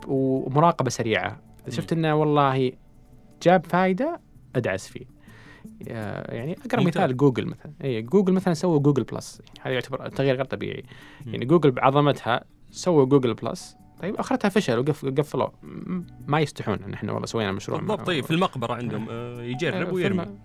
[0.07, 1.41] ومراقبة سريعة.
[1.67, 2.71] إذا شفت إنه والله
[3.43, 4.19] جاب فائده
[4.55, 5.05] أدعس فيه.
[5.89, 7.03] آه، يعني اقرب ممتاز.
[7.03, 7.71] مثال جوجل مثلا.
[7.83, 9.41] اي جوجل مثلا سووا جوجل بلس.
[9.47, 10.83] يعني هذا يعتبر تغيير غير طبيعي.
[11.25, 13.77] يعني جوجل بعظمتها سووا جوجل بلس.
[14.01, 15.47] طيب أخرتها فشل وقفلوا
[16.27, 17.79] ما يستحون إن إحنا والله سوينا مشروع.
[17.79, 20.25] بالضبط طيب في المقبرة عندهم آه، يجرب ويرمي.
[20.25, 20.39] فيلم-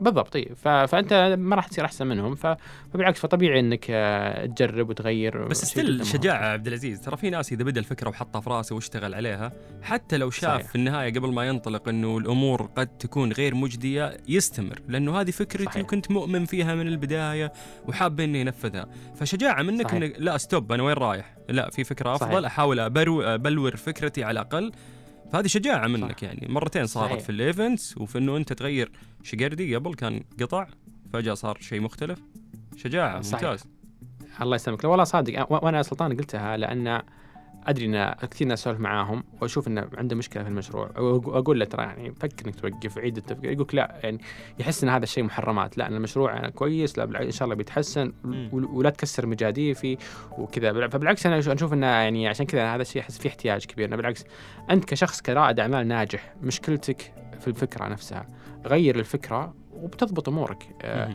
[0.00, 0.68] بالضبط ف...
[0.68, 2.34] فأنت ما راح تصير أحسن منهم.
[2.34, 6.06] فبالعكس فطبيعي إنك آه، تجرب وتغير بس still.
[6.06, 10.16] شجاعة عبد العزيز ترى في ناس إذا بدأ الفكرة وحطها في رأسه واشتغل عليها حتى
[10.16, 10.68] لو شاف صحيح.
[10.68, 15.64] في النهاية قبل ما ينطلق إنه الأمور قد تكون غير مجدية يستمر لأنه هذه فكرتي
[15.64, 15.84] صحيح.
[15.84, 17.52] وكنت مؤمن فيها من البداية
[17.88, 20.02] وحاب اني انفذها فشجاعة منك صحيح.
[20.02, 22.44] إنك لا stop أنا وين رايح لا في فكرة أفضل صحيح.
[22.44, 24.72] أحاول أبرو أبلور فكرتي على الأقل
[25.32, 26.22] فهذه شجاعة منك.
[26.22, 27.22] يعني مرتين صارت صحيح.
[27.22, 28.90] في ال events وفي إنه أنت تغير
[29.22, 30.66] شقردي قبل كان قطع
[31.12, 32.18] فجأة صار شيء مختلف
[32.76, 33.42] شجاعة صحيح.
[33.42, 33.64] ممتاز
[34.42, 37.02] الله يسلمك لا والله صادق وأنا سلطان قلتها لأن
[37.66, 40.90] أدري إن كثير ناس اسولف معاهم وأشوف إنه عنده مشكلة في المشروع.
[40.98, 43.52] واقول له ترى يعني فكر إنك توقف عيد التفكير.
[43.52, 44.20] يقول لا يعني
[44.58, 45.78] يحس إن هذا الشيء محرمات.
[45.78, 48.12] لا إن المشروع كويس لا إن شاء الله بيتحسن.
[48.52, 49.96] ولا تكسر مجاديفي
[50.38, 50.72] وكذا.
[50.72, 53.88] بالع- فبالعكس أنا أشوف إنه يعني عشان كذا هذا الشيء أحس فيه احتياج كبير.
[53.88, 54.24] أنا بالعكس
[54.70, 58.26] أنت كشخص كرائد أعمال ناجح مشكلتك في الفكرة نفسها.
[58.66, 60.68] غير الفكرة وبتضبط أمورك.
[60.82, 61.10] آه،.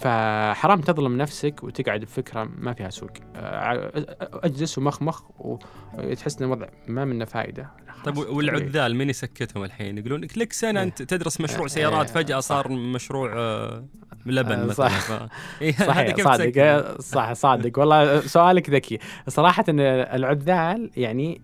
[0.00, 3.10] فحرام تظلم نفسك وتقعد بفكرة ما فيها سوق.
[3.36, 3.90] آه،
[4.32, 7.70] أجلس ومخمخ وتحس إن الوضع ما منه فائده
[8.04, 10.86] طيب خلاص، والعذال مين يسكتهم الحين؟ يقولون لك سنة إيه.
[10.86, 12.48] أنت تدرس مشروع إيه، سيارات فجأة صح.
[12.48, 13.84] صار مشروع آه،
[14.26, 14.88] لبن آه، مثلا.
[14.88, 15.26] صح.
[15.62, 17.00] إيه، صحيح صادق.
[17.00, 17.78] صح صادق.
[17.78, 18.98] والله سؤالك ذكي.
[19.28, 21.40] صراحة العذال يعني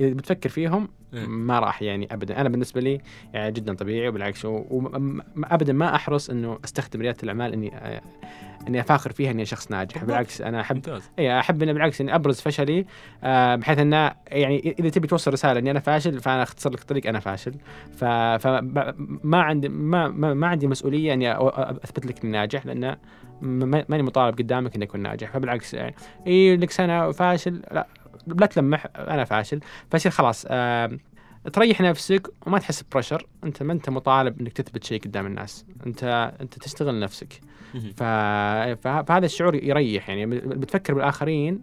[0.00, 0.88] بتفكر فيهم إيه.
[1.14, 2.40] ما راح يعني ابدا.
[2.40, 3.00] أنا بالنسبة لي
[3.34, 8.00] يعني جدا طبيعي وبالعكس وابدا ما أحرص إنه أستخدم ريادة الأعمال إني آه،
[8.68, 10.04] إني أفاخر فيها إني شخص ناجح.
[10.04, 11.10] بالعكس أنا أحب ممتاز.
[11.18, 12.86] اي أحب انه بالعكس إني أبرز فشلي
[13.24, 17.06] آه بحيث إنه يعني إذا تبي توصل رسالة إني أنا فاشل فأنا أختصر لك الطريق
[17.06, 17.54] أنا فاشل.
[17.96, 21.32] فما عندي ما, ما, ما عندي مسؤولية إني
[21.84, 22.96] أثبت لك إني ناجح لأن
[23.42, 25.30] ما- ماني مطالب قدامك إني أكون ناجح.
[25.30, 25.94] فبالعكس يعني
[26.26, 27.86] اي لك سنة فاشل لا.
[28.26, 29.60] لا تلمح أنا فاشل.
[29.90, 30.98] فيصير خلاص آه
[31.52, 35.66] تريح نفسك وما تحس ببرشر أنت ما أنت مطالب إنك تثبت شيء قدام الناس.
[35.86, 37.40] أنت أنت تشتغل نفسك.
[37.96, 38.02] ف...
[38.82, 41.62] فهذا الشعور يريح يعني بتفكر بالآخرين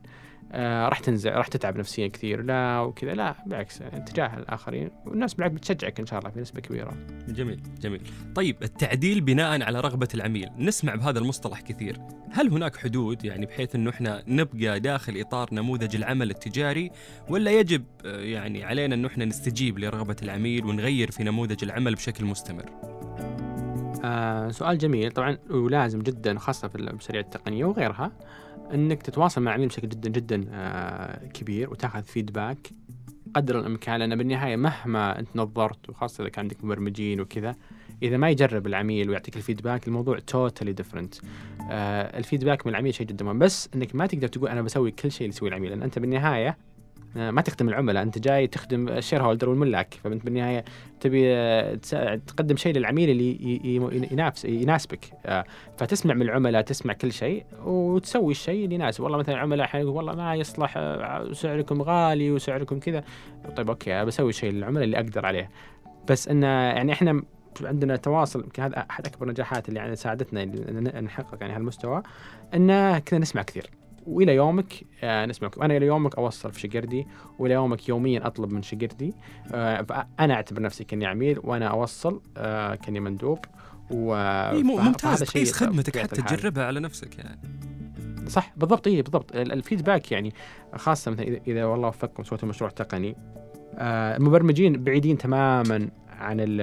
[0.52, 2.42] آه راح تنزع راح تتعب نفسيا كثير.
[2.42, 4.92] لا وكذا لا بالعكس تجاه الآخرين.
[5.06, 6.94] والناس بالعكس بتشجعك إن شاء الله في نسبه كبيرة.
[7.28, 8.02] جميل جميل.
[8.36, 10.50] طيب التعديل بناء على رغبة العميل.
[10.58, 11.98] نسمع بهذا المصطلح كثير.
[12.32, 16.92] هل هناك حدود؟ يعني بحيث إنه إحنا نبقى داخل إطار نموذج العمل التجاري
[17.30, 22.26] ولا يجب آه، يعني علينا إنه إحنا نستجيب لرغبة العميل ونغير في نموذج العمل بشكل
[22.26, 22.66] مستمر؟
[24.04, 25.12] آه سؤال جميل.
[25.12, 28.12] طبعا ولازم جدا خاصة في المشاريع التقنية وغيرها.
[28.74, 32.70] إنك تتواصل مع العميل بشكل جدا جدا آه كبير وتاخذ feedback
[33.36, 37.56] قدر الإمكان لأن بالنهاية مهما أنت نظرت وخاصة إذا كان عندك مبرمجين وكذا
[38.04, 41.16] إذا ما يجرب العميل ويعطيك ال feedback الموضوع totally different
[41.72, 43.40] ال feedback من العميل شيء جدا مهم.
[43.40, 46.58] بس إنك ما تقدر تقول أنا بسوي كل شيء اللي يسويه العميل لأن أنت بالنهاية
[47.16, 48.04] ما تخدم العملاء.
[48.04, 49.94] أنت جاي تخدم ال shareholder والملاك.
[50.04, 50.66] فانت بالنهاية
[51.00, 51.76] تبي آه،
[52.28, 55.06] تقدم شيء للعميل اللي ينافس يناسبك.
[55.26, 55.46] آه،
[55.78, 59.98] فتسمع من العملاء تسمع كل شيء وتسوي الشيء اللي يناسب والله مثلا العملاء أحيانا يقول
[59.98, 63.04] والله ما يصلح آه، سعركم غالي وسعركم كذا.
[63.58, 65.50] طيب أوكي بسوي الشيء للعملاء اللي أقدر عليه.
[66.10, 67.24] بس انه يعني إحنا
[67.62, 72.04] عندنا تواصل يمكن هذا أحد أكبر النجاحات اللي يعني ساعدتنا إن نحقق يعني هالمستوى
[72.54, 73.81] انه كذا نسمع كثير.
[74.08, 77.08] وإلى يومك آه نسمع أنا إلى يومك أوصل في شقردي
[77.40, 79.14] وإلى يومك يوميا أطلب من شقردي.
[79.54, 83.40] آه فأنا أعتبر نفسي كأني عميل وأنا أوصل آه كأني مندوب.
[83.94, 84.16] و
[84.64, 85.24] ممتاز.
[85.24, 86.22] تقيس خدمتك حتى.
[86.22, 87.40] تجربها على نفسك يعني.
[88.28, 89.36] صح بالضبط إي بالضبط.
[89.36, 90.34] ال- الفيدباك يعني
[90.76, 93.16] خاصة مثلا اذا والله وفقكم سويتوا مشروع تقني
[93.76, 96.62] آه، المبرمجين بعيدين تماما عن ال-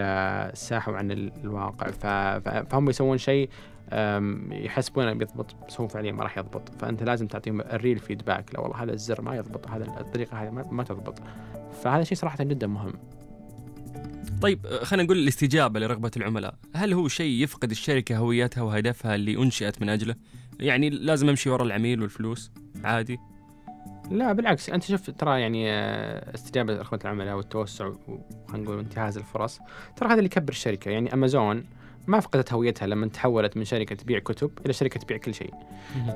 [0.53, 1.90] الساحة وعن ال- الواقع.
[2.62, 3.48] فهم يسوون شيء
[4.51, 6.68] يحسبونه بيضبط بس هو فعليا ما راح يضبط.
[6.68, 10.85] فأنت لازم تعطيهم الريل فيدباك لا والله هذا الزر ما يضبط هذا الطريقة هذه ما,
[10.85, 11.22] تضبط.
[11.83, 12.92] فهذا شيء صراحة جدا مهم.
[14.42, 16.55] طيب آه، خلينا نقول الاستجابة لرغبة العملاء.
[16.74, 20.14] هل هو شيء يفقد الشركة هويتها وهدفها اللي أنشئت من أجله؟
[20.61, 22.53] يعني لازم أمشي ورا العميل والفلوس؟
[22.85, 23.18] عادي؟
[24.11, 24.70] لا بالعكس.
[24.70, 29.59] أنت شوف ترى يعني آه، استجابة لرغبة العملاء والتوسع وخلينا نقول انتهاز الفرص
[29.96, 30.90] ترى هذا اللي يكبر الشركة.
[30.90, 31.64] يعني امازون
[32.08, 35.54] ما فقدت هويتها لما تحولت من شركة تبيع كتب إلى شركة تبيع كل شيء.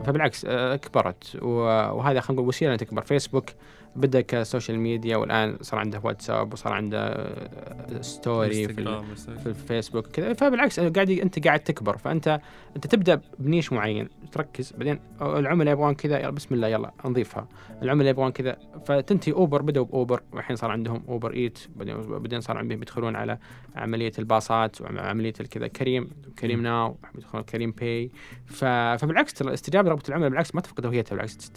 [0.07, 1.39] فبالعكس آه، كبرت.
[1.43, 3.03] وهذا خلينا نقول وسيلة تكبر.
[3.03, 3.51] فيسبوك
[3.97, 9.15] بدا ك social media والآن صار عنده واتساب وصار عنده آه، story في, ال- انستغرام
[9.39, 12.41] في الفيسبوك كذا فبالعكس قاعد أنت قاعد تكبر فأنت
[12.77, 17.49] أنت تبدأ ب niche معين تركز بعدين العملاء يبغون كذا بسم الله يلا نضيفها
[17.83, 22.79] العملاء يبغون كذا فتنتهي اوبر بدأوا باوبر والحين صار عندهم اوبر ايت بعدين صار عندهم
[22.79, 23.39] بيدخلون على
[23.77, 26.63] عملية الباصات وعمليه الكذا كريم كريم.
[26.63, 28.11] now بيدخلون كريم باي.
[28.47, 31.51] فبالعكس ترى استجابة رغبه العملاء بالعكس ما تفقد هويتها بالعكس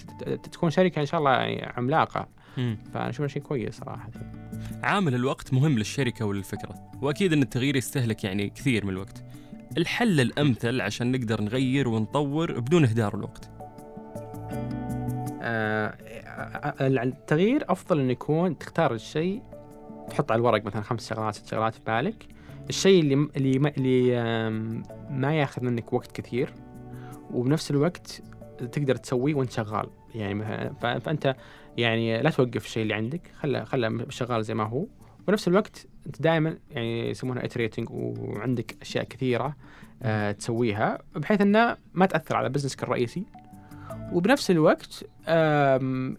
[0.51, 2.24] تكون شركة إن شاء الله يعني عملاقة.
[2.93, 4.09] فأنا اشوفها شيء كويس صراحة.
[4.83, 9.23] عامل الوقت مهم للشركة وللفكرة وأكيد أن التغيير يستهلك يعني كثير من الوقت.
[9.77, 13.49] الحل الأمثل عشان نقدر نغير ونطور بدون إهدار الوقت.
[15.41, 15.97] آه،
[16.81, 19.41] التغيير أفضل إنه يكون تختار الشيء
[20.09, 22.27] تحط على الورق مثلا خمس شغلات ست شغلات في بالك.
[22.69, 24.19] الشيء اللي اللي ما, اللي
[25.09, 26.53] ما يأخذ منك وقت كثير
[27.31, 28.21] وبنفس الوقت
[28.71, 29.89] تقدر تسويه وانت شغال.
[30.15, 31.35] يعني فأنت
[31.77, 34.85] يعني لا توقف الشيء اللي عندك خله خله شغال زي ما هو.
[35.27, 39.55] وبنفس الوقت أنت دائما يعني يسمونها iterating وعندك أشياء كثيرة
[40.03, 43.23] آه تسويها بحيث انها ما تأثر على business ك الرئيسي
[44.11, 45.03] وبنفس الوقت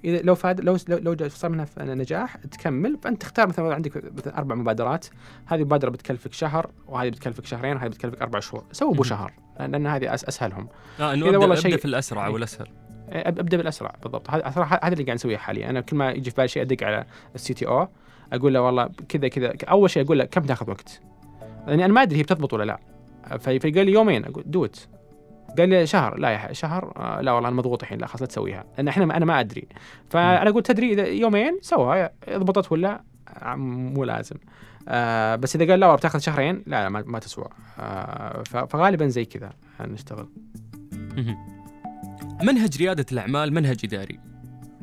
[0.04, 2.98] إذا لو فاد لو لو صار منها نجاح تكمل.
[3.02, 5.06] فأنت تختار مثلا عندك مثلا أربع مبادرات.
[5.46, 8.64] هذه مبادرة بتكلفك شهر وهذه بتكلفك شهرين وهذه بتكلفك أربع شهور.
[8.72, 9.02] سووا ابو.
[9.02, 10.68] شهر لأن هذه أسهلهم.
[11.00, 12.66] إنه إذا أبدأ, والله أبدأ في الأسرع والأسهل.
[12.66, 14.30] أب- أبدأ بالأسرع بالضبط.
[14.30, 14.48] هذا
[14.82, 15.70] هذا اللي قاعد نسويه حاليا.
[15.70, 17.88] أنا كل ما يجي في بالي شيء أدق على ال CTO
[18.32, 19.52] أقول له والله كذا كذا.
[19.70, 21.00] أول شيء أقول له كم تأخذ وقت؟
[21.66, 22.78] لاني أنا ما أدري هي بتضبط ولا لا.
[23.38, 24.24] فقال لي يومين.
[24.24, 24.88] أقول do it
[25.58, 26.18] قال لي شهر.
[26.18, 27.98] لا يا شهر آه لا والله أنا مضغوط الحين.
[27.98, 28.64] لا خلاص لا تسويها.
[28.76, 29.68] لأن إحنا أنا ما أدري.
[30.10, 34.36] فأنا أقول تدري إذا يومين سوها ضبطت ولا؟ آه، مو لازم.
[34.88, 36.62] آه بس إذا قال لا والله بتأخذ شهرين.
[36.66, 37.48] لا لا ما, ما تسوى.
[37.78, 40.28] آه فغالبا زي كذا نشتغل.
[42.46, 44.20] منهج ريادة الأعمال منهج إداري.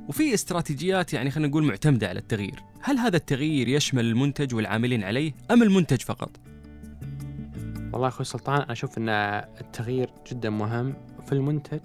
[0.08, 2.64] وفي استراتيجيات يعني خلينا نقول معتمدة على التغيير.
[2.82, 6.30] هل هذا التغيير يشمل المنتج والعاملين عليه أم المنتج فقط؟
[7.94, 10.94] والله أخوي سلطان أنا أشوف إن التغيير جدا مهم
[11.26, 11.80] في المنتج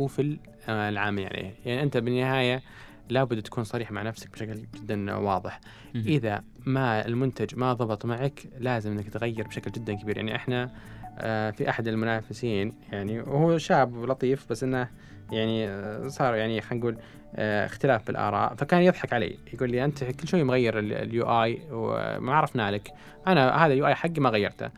[0.00, 1.54] وفي آه، العامل عليه.
[1.66, 2.62] يعني أنت بالنهاية
[3.08, 5.60] لابد تكون صريح مع نفسك بشكل جدا واضح.
[5.94, 10.16] إذا ما المنتج ما ضبط معك لازم إنك تغير بشكل جدا كبير.
[10.16, 10.72] يعني إحنا
[11.52, 14.88] في أحد المنافسين يعني وهو شاب لطيف بس إنه
[15.32, 16.98] يعني آه، صار يعني خلينا نقول
[17.36, 22.34] آه، اختلاف بالآراء فكان يضحك علي يقول لي أنت كل شوي مغير ال UI وما
[22.34, 22.92] عرفنا لك
[23.26, 24.70] أنا هذا ال UI حقي ما غيرته.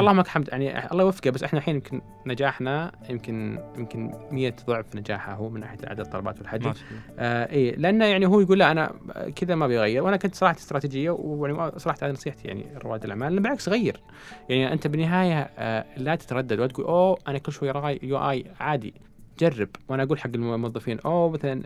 [0.00, 0.48] اللهم لك الحمد.
[0.48, 5.60] يعني الله يوفقه بس إحنا الحين يمكن نجاحنا يمكن يمكن 100 ضعف نجاحه هو من
[5.60, 6.72] ناحية عدد الطلبات والحجم.
[7.18, 8.92] آه إيه لأنه يعني هو يقول لا أنا
[9.36, 13.68] كذا ما بيغير وأنا كنت صراحة استراتيجية ويعني صراحة هذه نصيحتي يعني رواد الأعمال بالعكس
[13.68, 14.00] غير.
[14.48, 17.68] يعني أنت بالنهاية آه لا تتردد ولا تقول أوه أنا كل شوي
[18.02, 18.94] UI عادي
[19.38, 19.68] جرب.
[19.88, 21.62] وأنا أقول حق الموظفين أوه مثلا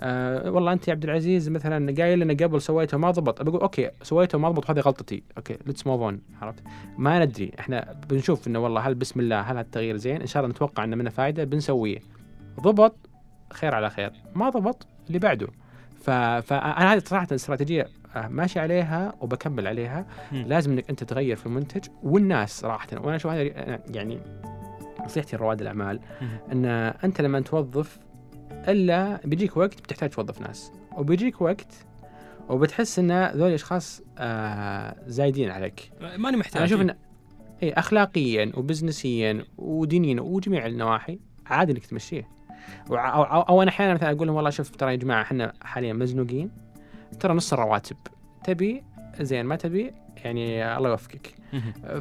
[0.00, 3.90] آه والله أنت يا عبد العزيز مثلا قايل لنا قبل سويته ما ضبط بقول okay
[4.02, 5.22] سويته ما ضبط هذه غلطتي.
[5.36, 6.62] okay let's move on عرفت؟
[6.98, 10.54] ما ندري إحنا بنشوف إنه والله هل بسم الله هل التغيير زين؟ إن شاء الله
[10.54, 11.98] نتوقع إنه منه فائده بنسويه.
[12.60, 12.96] ضبط
[13.52, 14.12] خير على خير.
[14.34, 15.46] ما ضبط اللي بعده.
[16.00, 16.10] ف...
[16.10, 20.06] فانا هذه صراحة استراتيجية آه، ماشي عليها وبكمل عليها.
[20.32, 20.44] مم.
[20.46, 21.88] لازم إنك أنت تغير في المنتج.
[22.02, 24.18] والناس صراحة وأنا أشوف هذا أنا يعني
[25.04, 26.00] نصيحتي لرواد الأعمال.
[26.52, 26.64] إن
[27.04, 27.98] أنت لما توظف
[28.68, 30.72] إلا بيجيك وقت بتحتاج توظف ناس.
[30.96, 31.74] وبيجيك وقت
[32.48, 35.90] وبتحس إن ذول اشخاص آه زايدين عليك.
[36.16, 36.96] ماني محتاج أنا أشوف إن
[37.62, 42.28] إيه اخلاقيا وبزنسيا ودينيا وجميع النواحي عادي إنك تمشيه
[42.90, 45.92] أو, أو, أو أنا أحيانا مثلا أقول لهم والله شوف ترى يا جماعة إحنا حاليا
[45.92, 46.50] مزنوقين.
[47.20, 47.96] ترى نص الرواتب.
[48.44, 48.84] تبي؟
[49.20, 49.46] زين.
[49.46, 49.92] ما تبي؟
[50.24, 51.34] يعني الله يوفقك.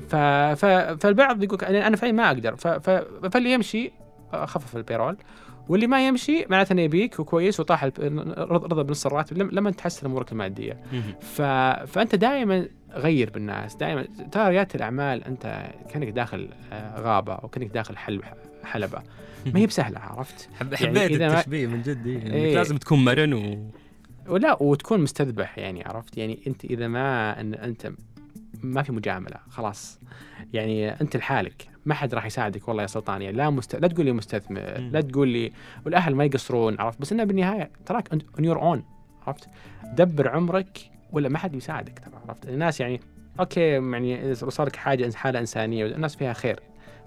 [0.09, 0.15] ف...
[0.55, 0.65] ف...
[0.99, 2.55] فالبعض يقول أنا فعلا ما أقدر.
[2.55, 2.67] ف...
[2.67, 2.89] ف...
[3.31, 3.91] فاللي يمشي
[4.33, 5.17] خفف البيرول.
[5.69, 7.83] واللي ما يمشي معناته إنه يبيك وكويس وطاح
[8.37, 10.79] رضا بنص الراتب لم- لما تحسن أمورك المادية.
[11.21, 11.41] ف...
[11.91, 17.67] فأنت دائما غير بالناس دائما ترى رياده الأعمال أنت كأنك داخل آه، غابة أو كأنك
[17.67, 18.21] داخل حل...
[18.63, 19.01] حلبة
[19.53, 22.07] ما هي بسهلة عرفت يعني حبيت ما- التشبيه من جد.
[22.07, 22.55] إنك إيه.
[22.55, 23.69] لازم تكون مرن و
[24.27, 27.91] ولا وتكون مستذبح يعني عرفت يعني أنت إذا ما إن أنت
[28.63, 29.99] ما في مجاملة خلاص
[30.53, 33.75] يعني أنت لحالك ما حد راح يساعدك والله يا سلطان يعني لا مست...
[33.75, 34.77] لا تقول لي مستثمر.
[34.77, 35.51] لا تقول لي
[35.85, 38.83] والأهل ما يقصرون عرفت بس إنه بالنهاية تراك on your own
[39.27, 39.49] عرفت
[39.93, 43.01] دبر عمرك ولا ما حد يساعدك ترى عرفت الناس يعني
[43.39, 46.59] أوكي يعني إذا صار لك حاجة حالة إنسانية والناس فيها خير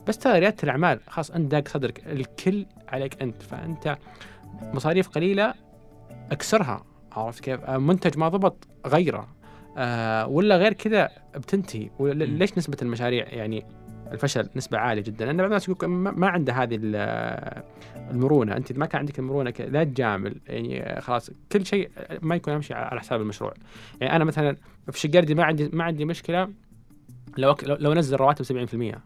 [0.07, 3.99] بس ترى ريادة الأعمال خلاص انت داق صدرك الكل عليك أنت فأنت
[4.63, 5.55] مصاريف قليلة
[6.33, 9.29] اكسرها عرفت كيف؟ آه، منتج ما ضبط غيره
[9.77, 11.91] آه ولا غير كذا بتنتهي.
[12.01, 13.67] ليش نسبة المشاريع يعني
[14.13, 15.25] الفشل نسبة عالية جدا.
[15.25, 17.63] لأن بعض الناس يقول ما عنده هذه ال-
[18.11, 18.57] المرونة.
[18.57, 20.35] أنت إذا ما كان عندك المرونه لا تجامل.
[20.47, 21.91] يعني خلاص كل شيء
[22.23, 23.55] ما يكون يمشي على حساب المشروع.
[24.01, 24.57] يعني أنا مثلا
[24.93, 26.49] في شقردي ما عندي ما عندي مشكلة
[27.39, 28.99] لو لو- نزل رواتب 70%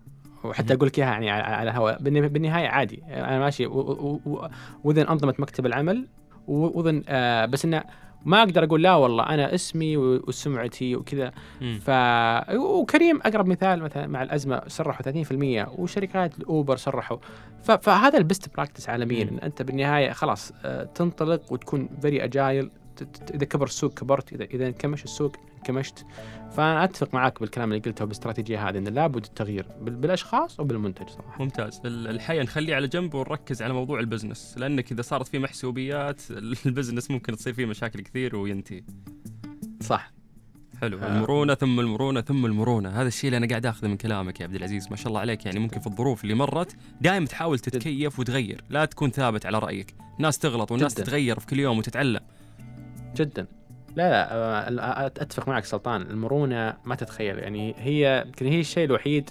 [0.45, 0.75] وحتى.
[0.75, 2.03] أقول لك اياها يعني على الهواء.
[2.03, 3.03] بالنها- بالنهاية عادي.
[3.09, 4.49] أنا ماشي و- و- و-
[4.85, 6.07] وذن أنظمة مكتب العمل.
[6.47, 7.85] و- وذن آه بس إنه
[8.25, 11.33] ما أقدر أقول لا والله أنا اسمي وسمعتي وكذا.
[11.81, 11.91] ف
[12.55, 17.19] وكريم أقرب مثال مثلا مع الأزمة صرحوا 30% وشركات الاوبر صرحوا
[17.63, 17.71] ف...
[17.71, 19.23] فهذا ال best practice عالميا.
[19.23, 22.71] ان أنت بالنهاية خلاص آه، تنطلق وتكون very agile
[23.35, 26.07] إذا كبر السوق كبرت اذا إذا انكمش السوق انكمشت
[26.51, 31.43] فأنا أتفق معك بالكلام اللي قلته بالاستراتيجيه هذه إن لابد التغيير بال- بالأشخاص وبالمنتج صراحة.
[31.43, 31.81] ممتاز.
[31.85, 36.21] ال- الحقيقة نخليه على جنب ونركز على موضوع ال business لأنك إذا صارت فيه محسوبيات
[36.67, 38.83] ال business ممكن تصير فيه مشاكل كثير وينتهي.
[39.81, 40.13] صح.
[40.81, 40.99] حلو.
[40.99, 41.07] آه.
[41.17, 42.89] المرونة ثم المرونة ثم المرونة.
[42.89, 45.47] هذا الشيء اللي أنا قاعد آخذه من كلامك يا عبد العزيز ما شاء الله عليك.
[45.47, 49.95] يعني ممكن في الظروف اللي مرت دائما تحاول تتكيف وتغير لا تكون ثابت على رأيك.
[50.19, 51.03] ناس تغلط والناس جداً.
[51.05, 52.21] تتغير في كل يوم وتتعلم.
[53.17, 53.47] جدا.
[53.97, 57.39] لا لا أتفق معك سلطان المرونة ما تتخيل.
[57.39, 59.31] يعني هي يمكن هي الشيء الوحيد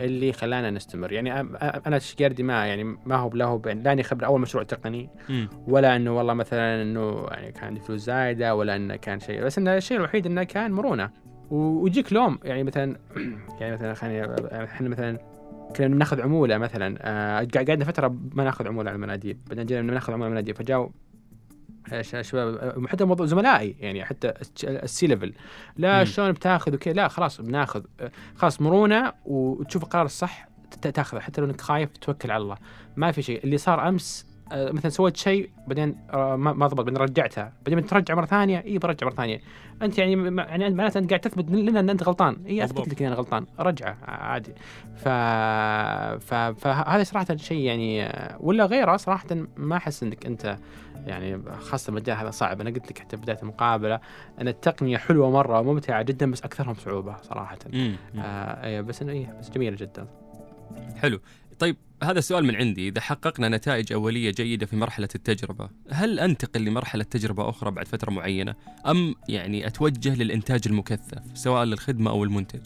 [0.00, 1.12] اللي خلانا نستمر.
[1.12, 1.40] يعني
[1.86, 5.10] أنا شقردي ما يعني ما هو له ب- لا أني خبر أول مشروع تقني.
[5.68, 9.44] ولا إنه والله مثلا إنه يعني كان عندي فلوس زايدة ولا إنه كان شيء.
[9.44, 11.10] بس إنه الشيء الوحيد إنه كان مرونة.
[11.50, 12.96] ويجيك لوم يعني مثلا
[13.60, 14.26] يعني مثلا خليني
[14.64, 15.18] إحنا مثلا
[15.76, 19.38] كنا ناخذ عمولة مثلا آه، قعدنا فترة ما ناخذ عمولة على المناديب.
[19.48, 20.90] بعدين جينا ناخذ عمولة على المناديب ش-
[22.20, 25.32] شباب حتى موضوع زملائي يعني حتى الس- ال C level.
[25.76, 26.04] لا.
[26.04, 27.82] شلون بتاخذ وكذا لا خلاص بناخذ
[28.36, 30.48] خلاص مرونة وتشوف القرار الصح
[30.82, 32.56] تاخذه حتى لو إنك خايف توكل على الله.
[32.96, 33.44] ما في شيء.
[33.44, 37.52] اللي صار أمس مثلا سويت شيء بعدين آه، ما ضبط بعدين رجعتها.
[37.66, 39.40] بعدين بترجع مرة ثانية إي برجع مرة ثانية.
[39.82, 42.36] أنت يعني يعني معناته أنت قاعد تثبت لنا إن أنت غلطان.
[42.46, 42.88] إي أثبت.
[42.88, 43.46] لك إن أنا غلطان.
[43.58, 44.52] رجعه عادي.
[44.96, 45.08] ف...
[46.24, 46.34] ف...
[46.34, 50.56] فهذا صراحة شيء يعني آه، ولا غيره صراحة ما أحس إنك أنت
[51.06, 52.60] يعني خاصة المجال هذا صعب.
[52.60, 54.00] أنا قلت لك حتى بداية المقابلة
[54.40, 57.58] إن التقنية حلوة مرة وممتعة جدا بس أكثرهم صعوبة صراحة.
[57.72, 57.96] مم.
[58.14, 58.20] مم.
[58.24, 60.06] آه بس إنه إيه بس جميلة جدا.
[60.96, 61.20] حلو.
[61.58, 62.88] طيب هذا السؤال من عندي.
[62.88, 68.10] إذا حققنا نتائج أولية جيدة في مرحلة التجربة هل أنتقل لمرحلة تجربة أخرى بعد فترة
[68.10, 68.54] معينة؟
[68.86, 72.60] أم يعني أتوجه للإنتاج المكثف سواء للخدمة أو المنتج؟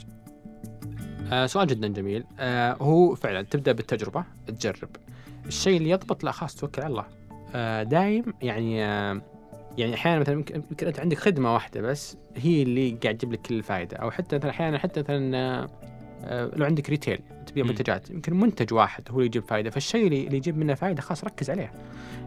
[1.33, 2.25] آه سؤال جدا جميل.
[2.39, 4.89] آه هو فعلا تبدأ بالتجربة تجرب.
[5.47, 7.05] الشيء اللي يضبط لا خلاص توكل على الله.
[7.55, 9.23] آه دايم يعني آه
[9.79, 13.55] يعني أحيانا مثلا يمكن أنت عندك خدمة واحدة بس هي اللي قاعد تجيب لك كل
[13.55, 15.69] الفائده أو حتى مثلا أحيانا حتى مثلا آه،
[16.31, 17.65] لو عندك ريتيل تبيع.
[17.65, 21.51] منتجات يمكن منتج واحد هو اللي يجيب فائده فالشيء اللي يجيب منه فائده خلاص ركز
[21.51, 21.73] عليه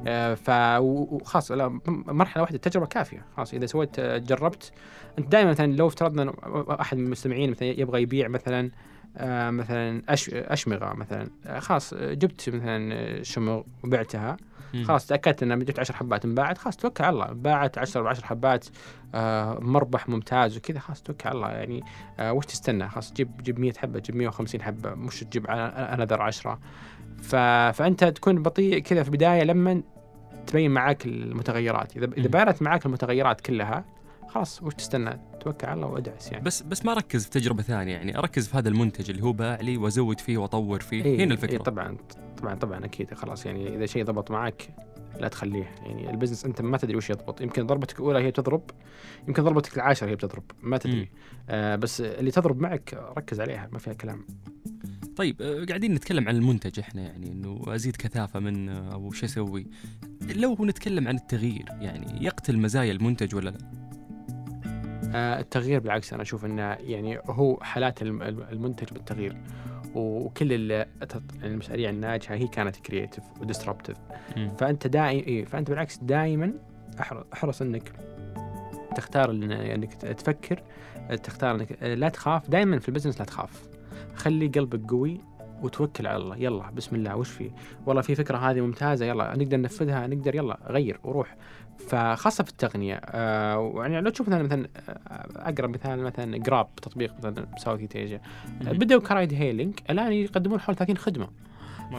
[0.07, 0.49] آه، ف
[0.81, 1.51] وخلاص
[1.87, 4.71] مرحلة واحدة تجربة كافية خلاص إذا سويت آه، جربت
[5.19, 6.33] أنت دائما مثلا لو افترضنا
[6.81, 8.71] أحد من المستمعين مثلا يبغى يبيع مثلا
[9.17, 10.29] آه، مثلا أش...
[10.29, 14.37] أشمغة مثلا آه، خلاص آه، جبت مثلا آه، شمغ وبعتها.
[14.83, 17.25] خلاص تأكدت ان جبت 10 حبات انباعت خلاص توكل على الله.
[17.25, 18.65] باعت 10 ب 10 حبات
[19.15, 21.49] آه، مربح ممتاز وكذا خلاص توكل على الله.
[21.49, 21.83] يعني
[22.19, 26.59] آه، وش تستنى؟ خلاص جيب جيب 100 حبة جيب 150 حبة مش تجيب انذر 10
[27.21, 27.35] ف...
[27.77, 29.81] فأنت تكون بطيء كذا في البداية لما
[30.47, 31.97] تبين معاك المتغيرات.
[31.97, 32.27] إذا إذا.
[32.27, 33.85] بانت معاك المتغيرات كلها
[34.27, 36.43] خلاص وش تستنى؟ توكل على الله وأدعس يعني.
[36.43, 39.55] بس بس ما أركز في تجربة ثانية يعني أركز في هذا المنتج اللي هو باع
[39.61, 41.05] لي وأزود فيه وأطور فيه.
[41.05, 41.51] إيه هنا الفكرة.
[41.51, 41.97] إيه طبعا.
[42.37, 44.69] طبعا طبعا أكيد خلاص يعني إذا شيء ضبط معك
[45.19, 45.63] لا تخليه.
[45.85, 47.41] يعني البزنس أنت ما تدري وش يضبط.
[47.41, 48.61] يمكن ضربتك الأولى هي تضرب
[49.27, 50.77] يمكن ضربتك العاشرة هي بتضرب ما.
[50.77, 51.09] تدري.
[51.49, 54.25] آه بس اللي تضرب معك ركز عليها ما فيها كلام.
[55.15, 59.67] طيب آه، قاعدين نتكلم عن المنتج إحنا يعني إنه أزيد كثافة منه أو شو أسوي؟
[60.35, 63.57] لو نتكلم عن التغيير يعني يقتل مزايا المنتج ولا لا؟
[65.15, 69.37] آه التغيير بالعكس أنا أشوف إنه يعني هو حالات الم- الم- المنتج بالتغيير.
[69.95, 70.83] وكل
[71.43, 73.97] المشاريع الناجحة هي كانت creative و disruptive
[74.37, 74.49] مم.
[74.59, 76.53] فأنت دائما إيه فأنت بالعكس دائما
[77.33, 77.91] أحرص, إنك
[78.95, 80.63] تختار إنك تفكر
[81.23, 82.49] تختار إنك لا تخاف.
[82.49, 83.63] دائما في ال business لا تخاف.
[84.15, 85.21] خلي قلبك قوي
[85.61, 86.37] وتوكل على الله.
[86.37, 87.15] يلا بسم الله.
[87.15, 87.51] وش في؟
[87.85, 89.05] والله في فكرة هذه ممتازة.
[89.05, 91.35] يلا نقدر ننفذها نقدر يلا غير وروح.
[91.89, 97.13] فخاصة في التقنية آه ويعني لو تشوف مثلا مثلا آه، أقرب مثال مثلا Grab تطبيق
[97.17, 98.21] مثلا Southeast Asia
[98.61, 98.71] مم.
[98.71, 99.79] بدأوا ك ride hailing.
[99.89, 101.27] الآن يقدمون حول 30 خدمة.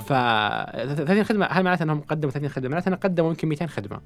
[0.01, 1.47] ف 30 خدمة.
[1.47, 4.01] هل معناته إنهم قدموا 30 خدمة؟ معناته إنهم قدموا يمكن 200 خدمة.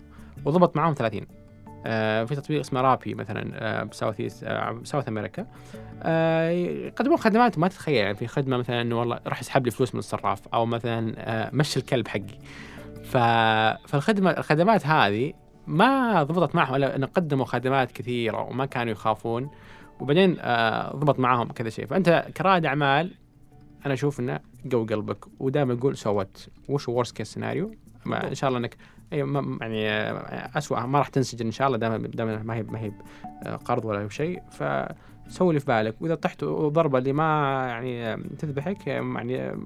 [0.45, 1.42] وضبط معاهم 30 آه
[2.27, 5.47] في تطبيق اسمه Rappi مثلا آه ب South آه South America.
[6.03, 9.95] آه يقدمون خدمات ما تتخيل يعني في خدمة مثلا إنه والله راح يسحب لي فلوس
[9.95, 12.39] من الصراف أو مثلا آه مشي الكلب حقي.
[13.05, 15.33] فالخدمة الخدمات هذه
[15.67, 19.51] ما ضبطت معهم إلا إنه قدموا خدمات كثيرة وما كانوا يخافون
[20.01, 21.87] وبعدين آه ضبط معاهم كذا شيء.
[21.87, 23.15] فأنت كرائد اعمال
[23.87, 24.41] أنا أشوف إنه
[24.73, 27.75] قو قلبك ودائما أقول سوت وش ورست كيس سيناريو
[28.07, 28.77] إن شاء الله إنك
[29.13, 32.93] يعني آه، اسوء ما راح تنسجن إن شاء الله دائما دائما ما هي ما هي
[33.47, 34.43] آه، قرض ولا شيء.
[34.51, 35.95] فسوي اللي في بالك.
[36.01, 37.23] وإذا طحت ضربة اللي ما
[37.69, 39.57] يعني آه، تذبحك يعني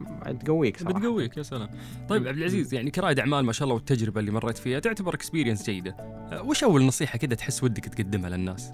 [0.44, 0.98] تقويك صراحة.
[0.98, 1.68] بتقويك يا سلام.
[2.08, 5.70] طيب عبد العزيز يعني كرائد أعمال ما شاء الله والتجربة اللي مريت فيها تعتبر experience
[5.70, 5.90] جيدة.
[5.90, 8.72] أه، وش أول نصيحة كذا تحس ودك تقدمها للناس؟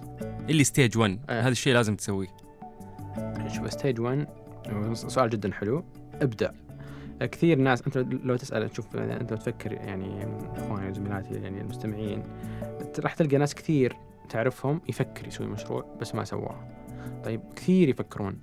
[0.51, 1.41] اللي stage 1 آه.
[1.41, 2.29] هذا الشيء لازم تسويه.
[3.49, 4.27] شوف stage 1
[4.93, 5.85] سؤال جدا حلو.
[6.23, 6.62] ابدأ.
[7.27, 12.23] كثير ناس أنت لو تسأل تشوف أنت لو تفكر يعني إخواني وزميلاتي يعني المستمعين
[12.99, 13.97] راح تلقى ناس كثير
[14.29, 16.69] تعرفهم يفكر يسوي مشروع بس ما سواه.
[17.25, 18.39] طيب كثير يفكرون.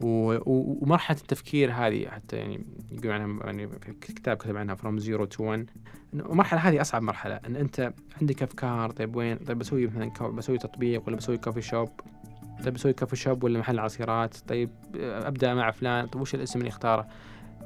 [0.00, 5.44] ومرحلة التفكير هذه حتى يعني يقول عنها يعني في كتاب كتب عنها from zero to
[5.44, 5.70] 1
[6.14, 10.58] إنه المرحلة هذه أصعب مرحلة إن أنت عندك أفكار طيب وين طيب بسوي مثلا بسوي
[10.58, 11.88] تطبيق ولا بسوي coffee shop
[12.64, 16.68] طيب بسوي coffee shop ولا محل عصيرات؟ طيب أبدأ مع فلان طيب وش الاسم اللي
[16.68, 17.06] أختاره؟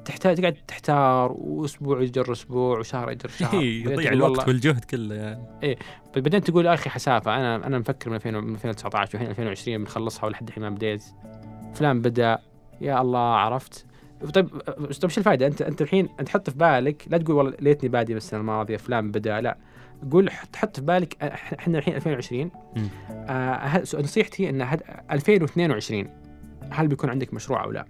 [0.04, 3.54] تحتاج تقعد تحتار وأسبوع يجر أسبوع وشهر يجر شهر.
[3.62, 5.76] يضيع تقول الوقت والله- والجهد كله يعني.
[6.16, 10.24] بعدين تقول يا أخي حسافة أنا أنا مفكر من 2000 من 2019 والحين 2020 بنخلصها
[10.26, 11.02] ولحد الحين ما بديت.
[11.74, 12.38] فلان بدأ
[12.80, 13.86] يا الله عرفت.
[14.34, 14.48] طيب
[15.00, 18.14] طيب شو الفائده أنت أنت الحين أنت حط في بالك لا تقول والله ليتني بادي
[18.14, 19.58] بالسنه الماضية فلان بدأ لا.
[20.10, 21.22] قول حط حط في بالك
[21.58, 22.88] إحنا الحين 2020 مم.
[23.10, 26.08] آه نصيحتي إن هد 2022
[26.70, 27.84] هل بيكون عندك مشروع أو لا؟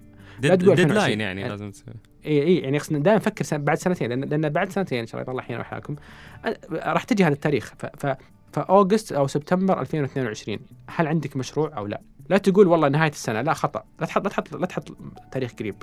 [0.49, 0.95] لا تقول dead 2020.
[1.08, 1.95] line يعني لازم تسوي.
[2.26, 5.20] اي اي يعني قصدنا دائما نفكر سنة بعد سنتين لأن لأن بعد سنتين إن شاء
[5.20, 7.72] الله يطلع يحيينا وإياكم أ- راح تجي هذا التاريخ.
[7.78, 8.16] ف, ف
[8.52, 13.41] ف August أو سبتمبر 2022 هل عندك مشروع أو لا؟ لا تقول والله نهاية السنة
[13.43, 13.84] لا خطأ.
[14.01, 14.97] لا تحط لا تحط لا تحط
[15.32, 15.74] تاريخ قريب.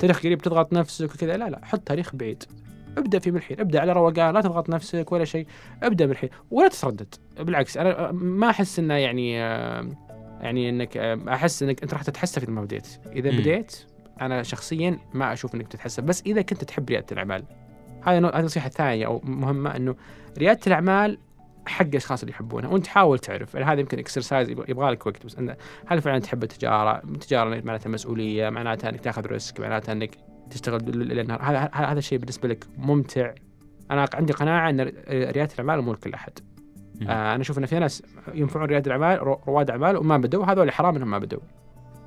[0.00, 2.44] تاريخ قريب تضغط نفسك وكذا لا لا حط تاريخ بعيد.
[2.98, 3.60] ابدأ في من الحين.
[3.60, 5.46] ابدأ على روقان لا تضغط نفسك ولا شيء.
[5.82, 6.30] ابدأ من الحين.
[6.50, 7.14] ولا تتردد.
[7.38, 9.32] بالعكس أنا ما أحس إنه يعني
[10.40, 10.96] يعني إنك
[11.28, 13.30] أحس إنك أنت راح تتحسف اذا ما بديت اذا.
[13.30, 13.76] بديت
[14.20, 17.44] أنا شخصيا ما أشوف إنك تتحسف بس إذا كنت تحب ريادة الأعمال
[18.08, 19.94] نو- هذه النصيحه الثانية أو مهمة إنه
[20.38, 21.18] ريادة الأعمال
[21.66, 25.36] حق الأشخاص اللي يحبونها وأنت حاول تعرف يعني هذا يمكن exercise يبغى لك وقت بس
[25.36, 25.56] إنه
[25.86, 30.10] هل فعلا تحب التجارة؟ التجارة معناتها مسؤولية، معناتها إنك تأخذ risk، معناتها إنك
[30.50, 33.32] تشتغل ليل نهار، هذا هذا هذا الشيء بالنسبة لك ممتع.
[33.90, 36.32] أنا عندي قناعة إن ريادة الأعمال مو لكل أحد.
[37.02, 38.02] آه أنا أشوف إن في ناس
[38.34, 41.40] ينفعون ريادة الأعمال رو- رواد أعمال وما بدوا هذول حرام إنهم ما بدوا.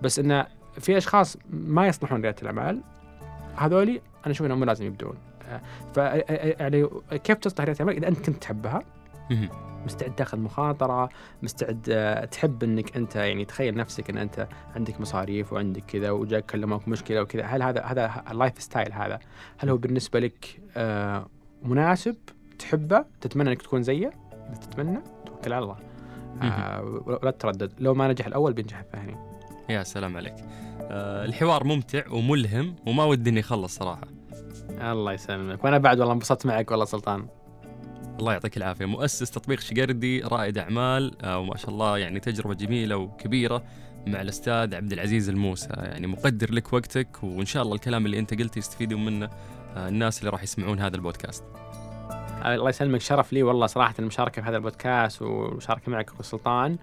[0.02, 0.48] بس إنه
[0.80, 2.82] في أشخاص ما يصلحون ريادة الأعمال
[3.56, 5.18] هذولي أنا أشوف إنهم لازم يبدون.
[5.50, 5.62] آه
[5.94, 8.84] ف يعني كيف تصلح ريادة الأعمال؟ إذا أنت كنت تحبها.
[9.86, 11.10] مستعد تاخذ مخاطرة
[11.44, 16.46] مستعد آه، تحب إنك أنت يعني تخيل نفسك إن أنت عندك مصاريف وعندك كذا وجاك
[16.46, 19.20] كلمك مشكلة وكذا هل هذا هذا ال lifestyle هذا؟
[19.58, 21.28] هل هو بالنسبة لك آه،
[21.64, 22.16] مناسب؟
[22.60, 24.12] تحبه؟ تتمنى إنك تكون زيه؟
[24.50, 25.78] إذا تتمنى توكل على الله.
[26.42, 29.18] آه، ولا تتردد لو ما نجح الأول بينجح الثاني.
[29.70, 30.34] يا سلام عليك.
[30.34, 34.08] آه الحوار ممتع وملهم وما ودي إني يخلص صراحة.
[34.70, 35.64] الله يسلمك.
[35.64, 37.28] وأنا بعد والله انبسطت معك والله سلطان.
[38.20, 38.86] الله يعطيك العافية.
[38.86, 43.64] مؤسس تطبيق شقردي رائد أعمال آه وما شاء الله يعني تجربة جميلة وكبيرة
[44.08, 45.70] مع الأستاذ عبد العزيز الموسى.
[45.70, 49.30] يعني مقدر لك وقتك وإن شاء الله الكلام اللي أنت قلته يستفيدون منه
[49.76, 51.44] آه الناس اللي راح يسمعون هذا البودكاست.
[52.46, 53.02] الله يسلمك.
[53.02, 56.78] شرف لي والله صراحة المشاركة في هذا البودكاست والمشاركة معك أخو سلطان.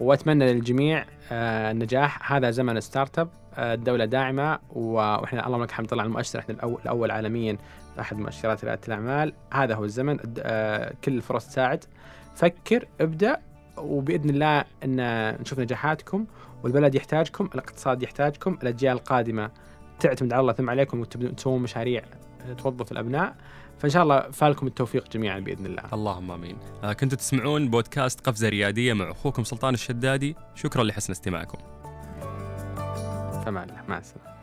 [0.00, 2.32] وأتمنى للجميع آه، النجاح.
[2.32, 3.28] هذا زمن startup.
[3.58, 7.58] آه، الدولة داعمة و- وإحنا اللهم لك الحمد طلع المؤشر إحنا الأول, الأول عالميا
[8.00, 9.32] أحد مؤشرات ريادة الأعمال.
[9.52, 11.84] هذا هو الزمن آه، كل الفرص تساعد.
[12.34, 13.36] فكر ابدأ
[13.78, 14.96] وبإذن الله أن
[15.40, 16.26] نشوف نجاحاتكم
[16.62, 19.50] والبلد يحتاجكم الاقتصاد يحتاجكم الأجيال القادمة
[20.00, 22.02] تعتمد على الله ثم عليكم وتبدون تسوون مشاريع
[22.50, 23.34] آه، توظف الأبناء.
[23.78, 25.82] فإن شاء الله فالكم التوفيق جميعا بإذن الله.
[25.92, 26.56] اللهم آمين.
[26.84, 30.36] آه كنتوا تسمعون بودكاست قفزة ريادية مع أخوكم سلطان الشدادي.
[30.54, 31.58] شكرا لحسن استماعكم.
[33.50, 34.37] مع السلامة.